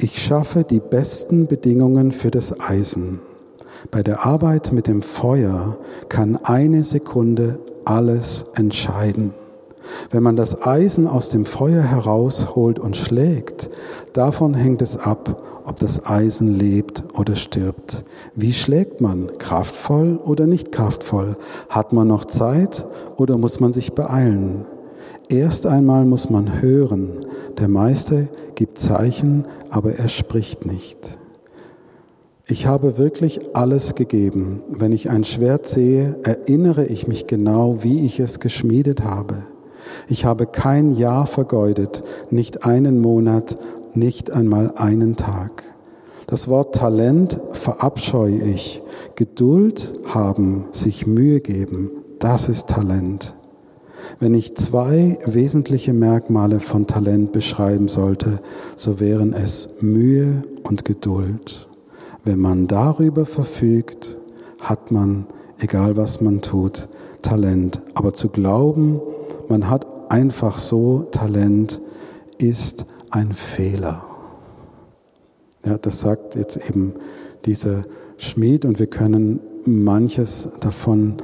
Ich 0.00 0.20
schaffe 0.20 0.64
die 0.64 0.80
besten 0.80 1.46
Bedingungen 1.46 2.12
für 2.12 2.30
das 2.30 2.60
Eisen. 2.60 3.20
Bei 3.90 4.02
der 4.02 4.26
Arbeit 4.26 4.72
mit 4.72 4.88
dem 4.88 5.02
Feuer 5.02 5.78
kann 6.08 6.36
eine 6.42 6.82
Sekunde 6.82 7.60
alles 7.88 8.52
entscheiden. 8.54 9.32
Wenn 10.10 10.22
man 10.22 10.36
das 10.36 10.66
Eisen 10.66 11.06
aus 11.06 11.30
dem 11.30 11.46
Feuer 11.46 11.82
herausholt 11.82 12.78
und 12.78 12.96
schlägt, 12.96 13.70
davon 14.12 14.54
hängt 14.54 14.82
es 14.82 14.98
ab, 14.98 15.42
ob 15.64 15.78
das 15.78 16.06
Eisen 16.06 16.58
lebt 16.58 17.04
oder 17.14 17.36
stirbt. 17.36 18.04
Wie 18.34 18.52
schlägt 18.52 19.00
man? 19.00 19.30
Kraftvoll 19.38 20.18
oder 20.22 20.46
nicht 20.46 20.72
kraftvoll? 20.72 21.36
Hat 21.68 21.92
man 21.92 22.08
noch 22.08 22.24
Zeit 22.24 22.86
oder 23.16 23.38
muss 23.38 23.60
man 23.60 23.72
sich 23.72 23.92
beeilen? 23.94 24.64
Erst 25.28 25.66
einmal 25.66 26.04
muss 26.04 26.30
man 26.30 26.62
hören. 26.62 27.10
Der 27.58 27.68
Meister 27.68 28.24
gibt 28.54 28.78
Zeichen, 28.78 29.44
aber 29.70 29.94
er 29.94 30.08
spricht 30.08 30.64
nicht. 30.64 31.18
Ich 32.50 32.66
habe 32.66 32.96
wirklich 32.96 33.54
alles 33.54 33.94
gegeben. 33.94 34.62
Wenn 34.70 34.92
ich 34.92 35.10
ein 35.10 35.24
Schwert 35.24 35.68
sehe, 35.68 36.16
erinnere 36.22 36.86
ich 36.86 37.06
mich 37.06 37.26
genau, 37.26 37.82
wie 37.82 38.06
ich 38.06 38.20
es 38.20 38.40
geschmiedet 38.40 39.04
habe. 39.04 39.42
Ich 40.08 40.24
habe 40.24 40.46
kein 40.46 40.92
Jahr 40.92 41.26
vergeudet, 41.26 42.02
nicht 42.30 42.64
einen 42.64 43.00
Monat 43.00 43.58
nicht 43.94 44.30
einmal 44.30 44.72
einen 44.76 45.16
Tag. 45.16 45.64
Das 46.26 46.48
Wort 46.48 46.74
Talent 46.74 47.38
verabscheue 47.52 48.40
ich. 48.40 48.82
Geduld 49.14 49.92
haben, 50.06 50.64
sich 50.72 51.06
Mühe 51.06 51.40
geben, 51.40 51.90
das 52.18 52.48
ist 52.48 52.68
Talent. 52.68 53.34
Wenn 54.20 54.34
ich 54.34 54.56
zwei 54.56 55.18
wesentliche 55.26 55.92
Merkmale 55.92 56.60
von 56.60 56.86
Talent 56.86 57.32
beschreiben 57.32 57.88
sollte, 57.88 58.40
so 58.76 59.00
wären 59.00 59.32
es 59.32 59.82
Mühe 59.82 60.42
und 60.62 60.84
Geduld. 60.84 61.67
Wenn 62.28 62.40
man 62.40 62.66
darüber 62.66 63.24
verfügt, 63.24 64.18
hat 64.60 64.90
man, 64.90 65.24
egal 65.60 65.96
was 65.96 66.20
man 66.20 66.42
tut, 66.42 66.86
Talent. 67.22 67.80
Aber 67.94 68.12
zu 68.12 68.28
glauben, 68.28 69.00
man 69.48 69.70
hat 69.70 69.86
einfach 70.10 70.58
so 70.58 71.06
Talent, 71.10 71.80
ist 72.36 72.84
ein 73.08 73.32
Fehler. 73.32 74.04
Ja, 75.64 75.78
das 75.78 76.00
sagt 76.00 76.34
jetzt 76.34 76.58
eben 76.68 76.92
dieser 77.46 77.86
Schmied 78.18 78.66
und 78.66 78.78
wir 78.78 78.88
können 78.88 79.40
manches 79.64 80.58
davon 80.60 81.14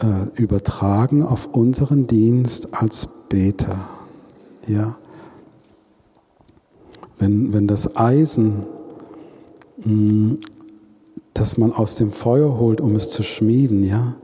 äh, 0.00 0.40
übertragen 0.40 1.24
auf 1.24 1.50
unseren 1.52 2.06
Dienst 2.06 2.72
als 2.72 3.06
Beter. 3.28 3.76
Ja. 4.66 4.96
Wenn, 7.18 7.52
wenn 7.52 7.68
das 7.68 7.98
Eisen, 7.98 8.64
mm, 9.84 10.34
das 11.34 11.56
man 11.56 11.72
aus 11.72 11.94
dem 11.94 12.10
Feuer 12.10 12.58
holt, 12.58 12.80
um 12.80 12.96
es 12.96 13.10
zu 13.10 13.22
schmieden, 13.22 13.84
ja, 13.84 14.16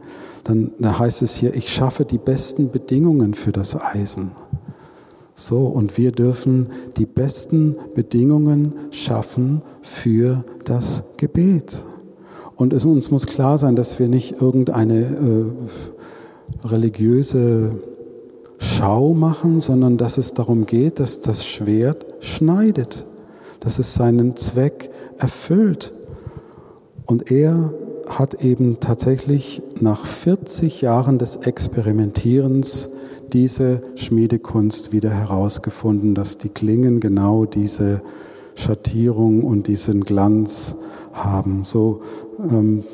dann 0.42 0.72
da 0.78 0.98
heißt 0.98 1.22
es 1.22 1.36
hier, 1.36 1.54
ich 1.54 1.72
schaffe 1.72 2.04
die 2.04 2.18
besten 2.18 2.70
Bedingungen 2.70 3.34
für 3.34 3.52
das 3.52 3.80
Eisen. 3.80 4.32
So, 5.34 5.66
und 5.66 5.98
wir 5.98 6.12
dürfen 6.12 6.68
die 6.96 7.06
besten 7.06 7.76
Bedingungen 7.94 8.72
schaffen 8.90 9.62
für 9.82 10.44
das 10.64 11.16
Gebet. 11.16 11.82
Und 12.54 12.72
es 12.72 12.84
uns 12.84 13.10
muss 13.10 13.26
klar 13.26 13.58
sein, 13.58 13.74
dass 13.74 13.98
wir 13.98 14.06
nicht 14.06 14.40
irgendeine 14.40 15.00
äh, 15.00 16.66
religiöse 16.66 17.72
Schau 18.58 19.12
machen, 19.12 19.58
sondern 19.58 19.98
dass 19.98 20.18
es 20.18 20.34
darum 20.34 20.66
geht, 20.66 21.00
dass 21.00 21.20
das 21.20 21.44
Schwert 21.44 22.06
schneidet, 22.20 23.04
dass 23.58 23.80
es 23.80 23.94
seinen 23.94 24.36
Zweck 24.36 24.90
erfüllt. 25.18 25.92
Und 27.06 27.30
er 27.30 27.72
hat 28.08 28.44
eben 28.44 28.80
tatsächlich 28.80 29.62
nach 29.80 30.04
40 30.04 30.82
Jahren 30.82 31.18
des 31.18 31.36
Experimentierens 31.36 32.90
diese 33.32 33.82
Schmiedekunst 33.96 34.92
wieder 34.92 35.10
herausgefunden, 35.10 36.14
dass 36.14 36.38
die 36.38 36.50
Klingen 36.50 37.00
genau 37.00 37.46
diese 37.46 38.00
Schattierung 38.54 39.42
und 39.42 39.66
diesen 39.66 40.04
Glanz 40.04 40.76
haben. 41.12 41.64
So 41.64 42.02
ähm, 42.38 42.84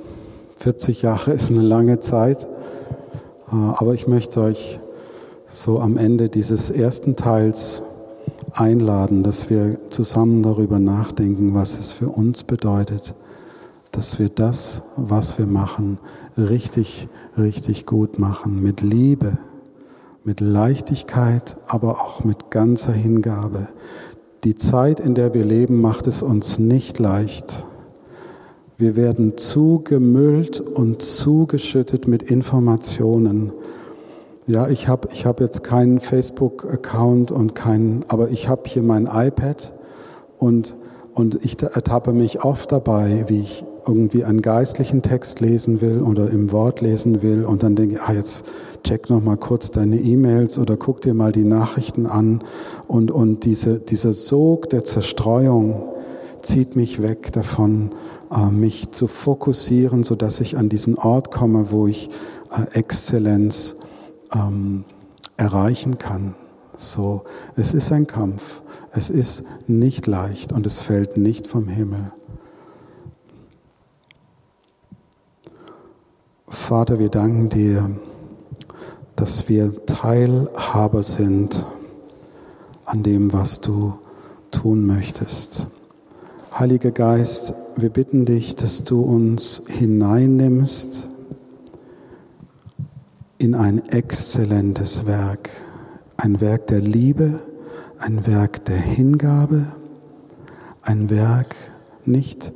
40 0.57 1.03
Jahre 1.03 1.33
ist 1.35 1.51
eine 1.51 1.63
lange 1.63 2.01
Zeit, 2.01 2.45
äh, 3.53 3.55
aber 3.55 3.95
ich 3.95 4.07
möchte 4.07 4.41
euch 4.41 4.79
so 5.47 5.81
am 5.81 5.97
Ende 5.97 6.29
dieses 6.29 6.71
ersten 6.71 7.17
Teils 7.17 7.83
einladen, 8.53 9.23
dass 9.23 9.51
wir 9.51 9.79
zusammen 9.91 10.43
darüber 10.43 10.79
nachdenken, 10.79 11.55
was 11.55 11.79
es 11.79 11.93
für 11.93 12.09
uns 12.09 12.45
bedeutet, 12.45 13.15
dass 13.93 14.19
wir 14.19 14.29
das, 14.29 14.83
was 14.97 15.39
wir 15.39 15.47
machen, 15.47 15.99
richtig, 16.37 17.09
richtig 17.37 17.87
gut 17.87 18.19
machen, 18.19 18.63
mit 18.63 18.83
Liebe, 18.83 19.39
mit 20.25 20.41
Leichtigkeit, 20.41 21.57
aber 21.67 22.01
auch 22.01 22.25
mit 22.25 22.51
ganzer 22.51 22.93
Hingabe. 22.93 23.69
Die 24.45 24.55
Zeit, 24.55 25.01
in 25.01 25.15
der 25.15 25.35
wir 25.35 25.45
leben, 25.45 25.81
macht 25.81 26.07
es 26.07 26.23
uns 26.23 26.59
nicht 26.59 26.99
leicht. 26.99 27.67
Wir 28.79 28.97
werden 28.97 29.37
zugemüllt 29.37 30.61
und 30.61 31.03
zugeschüttet 31.03 32.09
mit 32.09 32.23
Informationen. 32.23 33.53
Ja, 34.51 34.67
ich 34.67 34.89
habe 34.89 35.11
ich 35.13 35.27
hab 35.27 35.41
jetzt 35.41 35.63
keinen 35.63 36.01
Facebook-Account 36.01 37.31
und 37.31 37.55
keinen, 37.55 38.05
aber 38.09 38.31
ich 38.31 38.49
habe 38.49 38.63
hier 38.67 38.83
mein 38.83 39.07
iPad 39.07 39.73
und, 40.41 40.75
und 41.15 41.45
ich 41.45 41.63
ertappe 41.63 42.13
mich 42.13 42.43
oft 42.43 42.73
dabei, 42.73 43.27
wie 43.29 43.43
ich 43.43 43.65
irgendwie 43.87 44.25
einen 44.25 44.43
geistlichen 44.43 45.03
Text 45.03 45.39
lesen 45.39 45.81
will 45.81 46.03
oder 46.03 46.29
im 46.31 46.51
Wort 46.51 46.81
lesen 46.81 47.23
will 47.23 47.45
und 47.45 47.63
dann 47.63 47.77
denke 47.77 47.95
ich, 47.95 48.01
ah, 48.01 48.13
jetzt 48.13 48.47
check 48.83 49.09
noch 49.09 49.23
mal 49.23 49.37
kurz 49.37 49.71
deine 49.71 50.01
E-Mails 50.01 50.59
oder 50.59 50.77
guck 50.77 51.01
dir 51.01 51.15
mal 51.15 51.31
die 51.31 51.45
Nachrichten 51.45 52.07
an 52.07 52.43
und, 52.89 53.13
und 53.13 53.45
diese, 53.45 53.79
dieser 53.79 54.13
Sog 54.13 54.69
der 54.71 54.85
Zerstreuung 54.85 55.95
zieht 56.43 56.75
mich 56.75 57.01
weg 57.01 57.31
davon, 57.31 57.93
äh, 58.33 58.51
mich 58.51 58.91
zu 58.91 59.07
fokussieren, 59.07 60.03
so 60.03 60.17
dass 60.17 60.41
ich 60.41 60.57
an 60.57 60.69
diesen 60.69 60.99
Ort 60.99 61.31
komme, 61.31 61.71
wo 61.71 61.87
ich 61.87 62.11
äh, 62.51 62.77
Exzellenz 62.77 63.77
ähm, 64.33 64.85
erreichen 65.37 65.99
kann. 65.99 66.35
So, 66.77 67.25
es 67.57 67.75
ist 67.75 67.93
ein 67.93 68.07
Kampf. 68.07 68.63
Es 68.93 69.11
ist 69.11 69.69
nicht 69.69 70.07
leicht 70.07 70.53
und 70.53 70.67
es 70.67 70.81
fällt 70.81 71.17
nicht 71.17 71.47
vom 71.47 71.69
Himmel. 71.69 72.13
Vater, 76.49 76.99
wir 76.99 77.09
danken 77.09 77.49
dir, 77.49 77.91
dass 79.15 79.49
wir 79.49 79.85
Teilhaber 79.87 81.03
sind 81.03 81.67
an 82.85 83.03
dem, 83.03 83.33
was 83.33 83.61
du 83.61 83.99
tun 84.51 84.87
möchtest. 84.87 85.67
Heiliger 86.59 86.91
Geist, 86.91 87.55
wir 87.77 87.91
bitten 87.91 88.25
dich, 88.25 88.57
dass 88.57 88.85
du 88.85 89.03
uns 89.03 89.63
hineinnimmst 89.69 91.10
in 93.41 93.55
ein 93.55 93.89
exzellentes 93.89 95.07
Werk, 95.07 95.49
ein 96.19 96.43
Werk 96.43 96.67
der 96.67 96.83
Liebe, 96.83 97.41
ein 97.99 98.27
Werk 98.27 98.67
der 98.67 98.77
Hingabe, 98.77 99.65
ein 100.83 101.09
Werk 101.09 101.57
nicht 102.05 102.53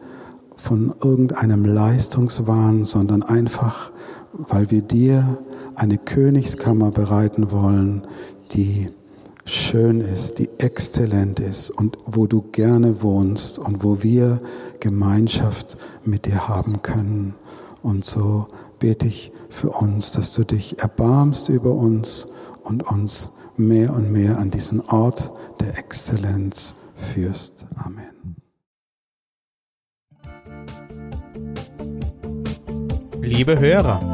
von 0.57 0.95
irgendeinem 1.03 1.65
Leistungswahn, 1.65 2.85
sondern 2.85 3.23
einfach, 3.23 3.93
weil 4.35 4.71
wir 4.71 4.83
dir 4.83 5.39
eine 5.75 5.97
Königskammer 5.97 6.91
bereiten 6.91 7.51
wollen, 7.51 8.07
die 8.53 8.89
schön 9.47 10.03
ist, 10.03 10.39
die 10.39 10.51
exzellent 10.59 11.41
ist 11.41 11.71
und 11.71 11.97
wo 12.05 12.27
du 12.27 12.43
gerne 12.53 13.03
wohnst 13.03 13.59
und 13.59 13.83
wo 13.83 14.03
wir 14.03 14.39
Gemeinschaft 14.81 15.79
mit 16.05 16.27
dir 16.27 16.47
haben 16.47 16.83
können. 16.83 17.35
Und 17.83 18.05
so 18.05 18.47
bete 18.79 19.07
ich 19.07 19.33
für 19.49 19.71
uns, 19.71 20.13
dass 20.13 20.33
du 20.33 20.45
dich 20.45 20.79
erbarmst 20.79 21.49
über 21.49 21.73
uns 21.73 22.29
und 22.63 22.83
uns 22.83 23.35
mehr 23.57 23.93
und 23.93 24.11
mehr 24.11 24.39
an 24.39 24.51
diesen 24.51 24.81
Ort 24.81 25.31
der 25.61 25.79
Exzellenz 25.79 26.75
führst. 26.97 27.67
Amen. 27.77 28.05
Liebe 33.21 33.59
Hörer, 33.59 34.14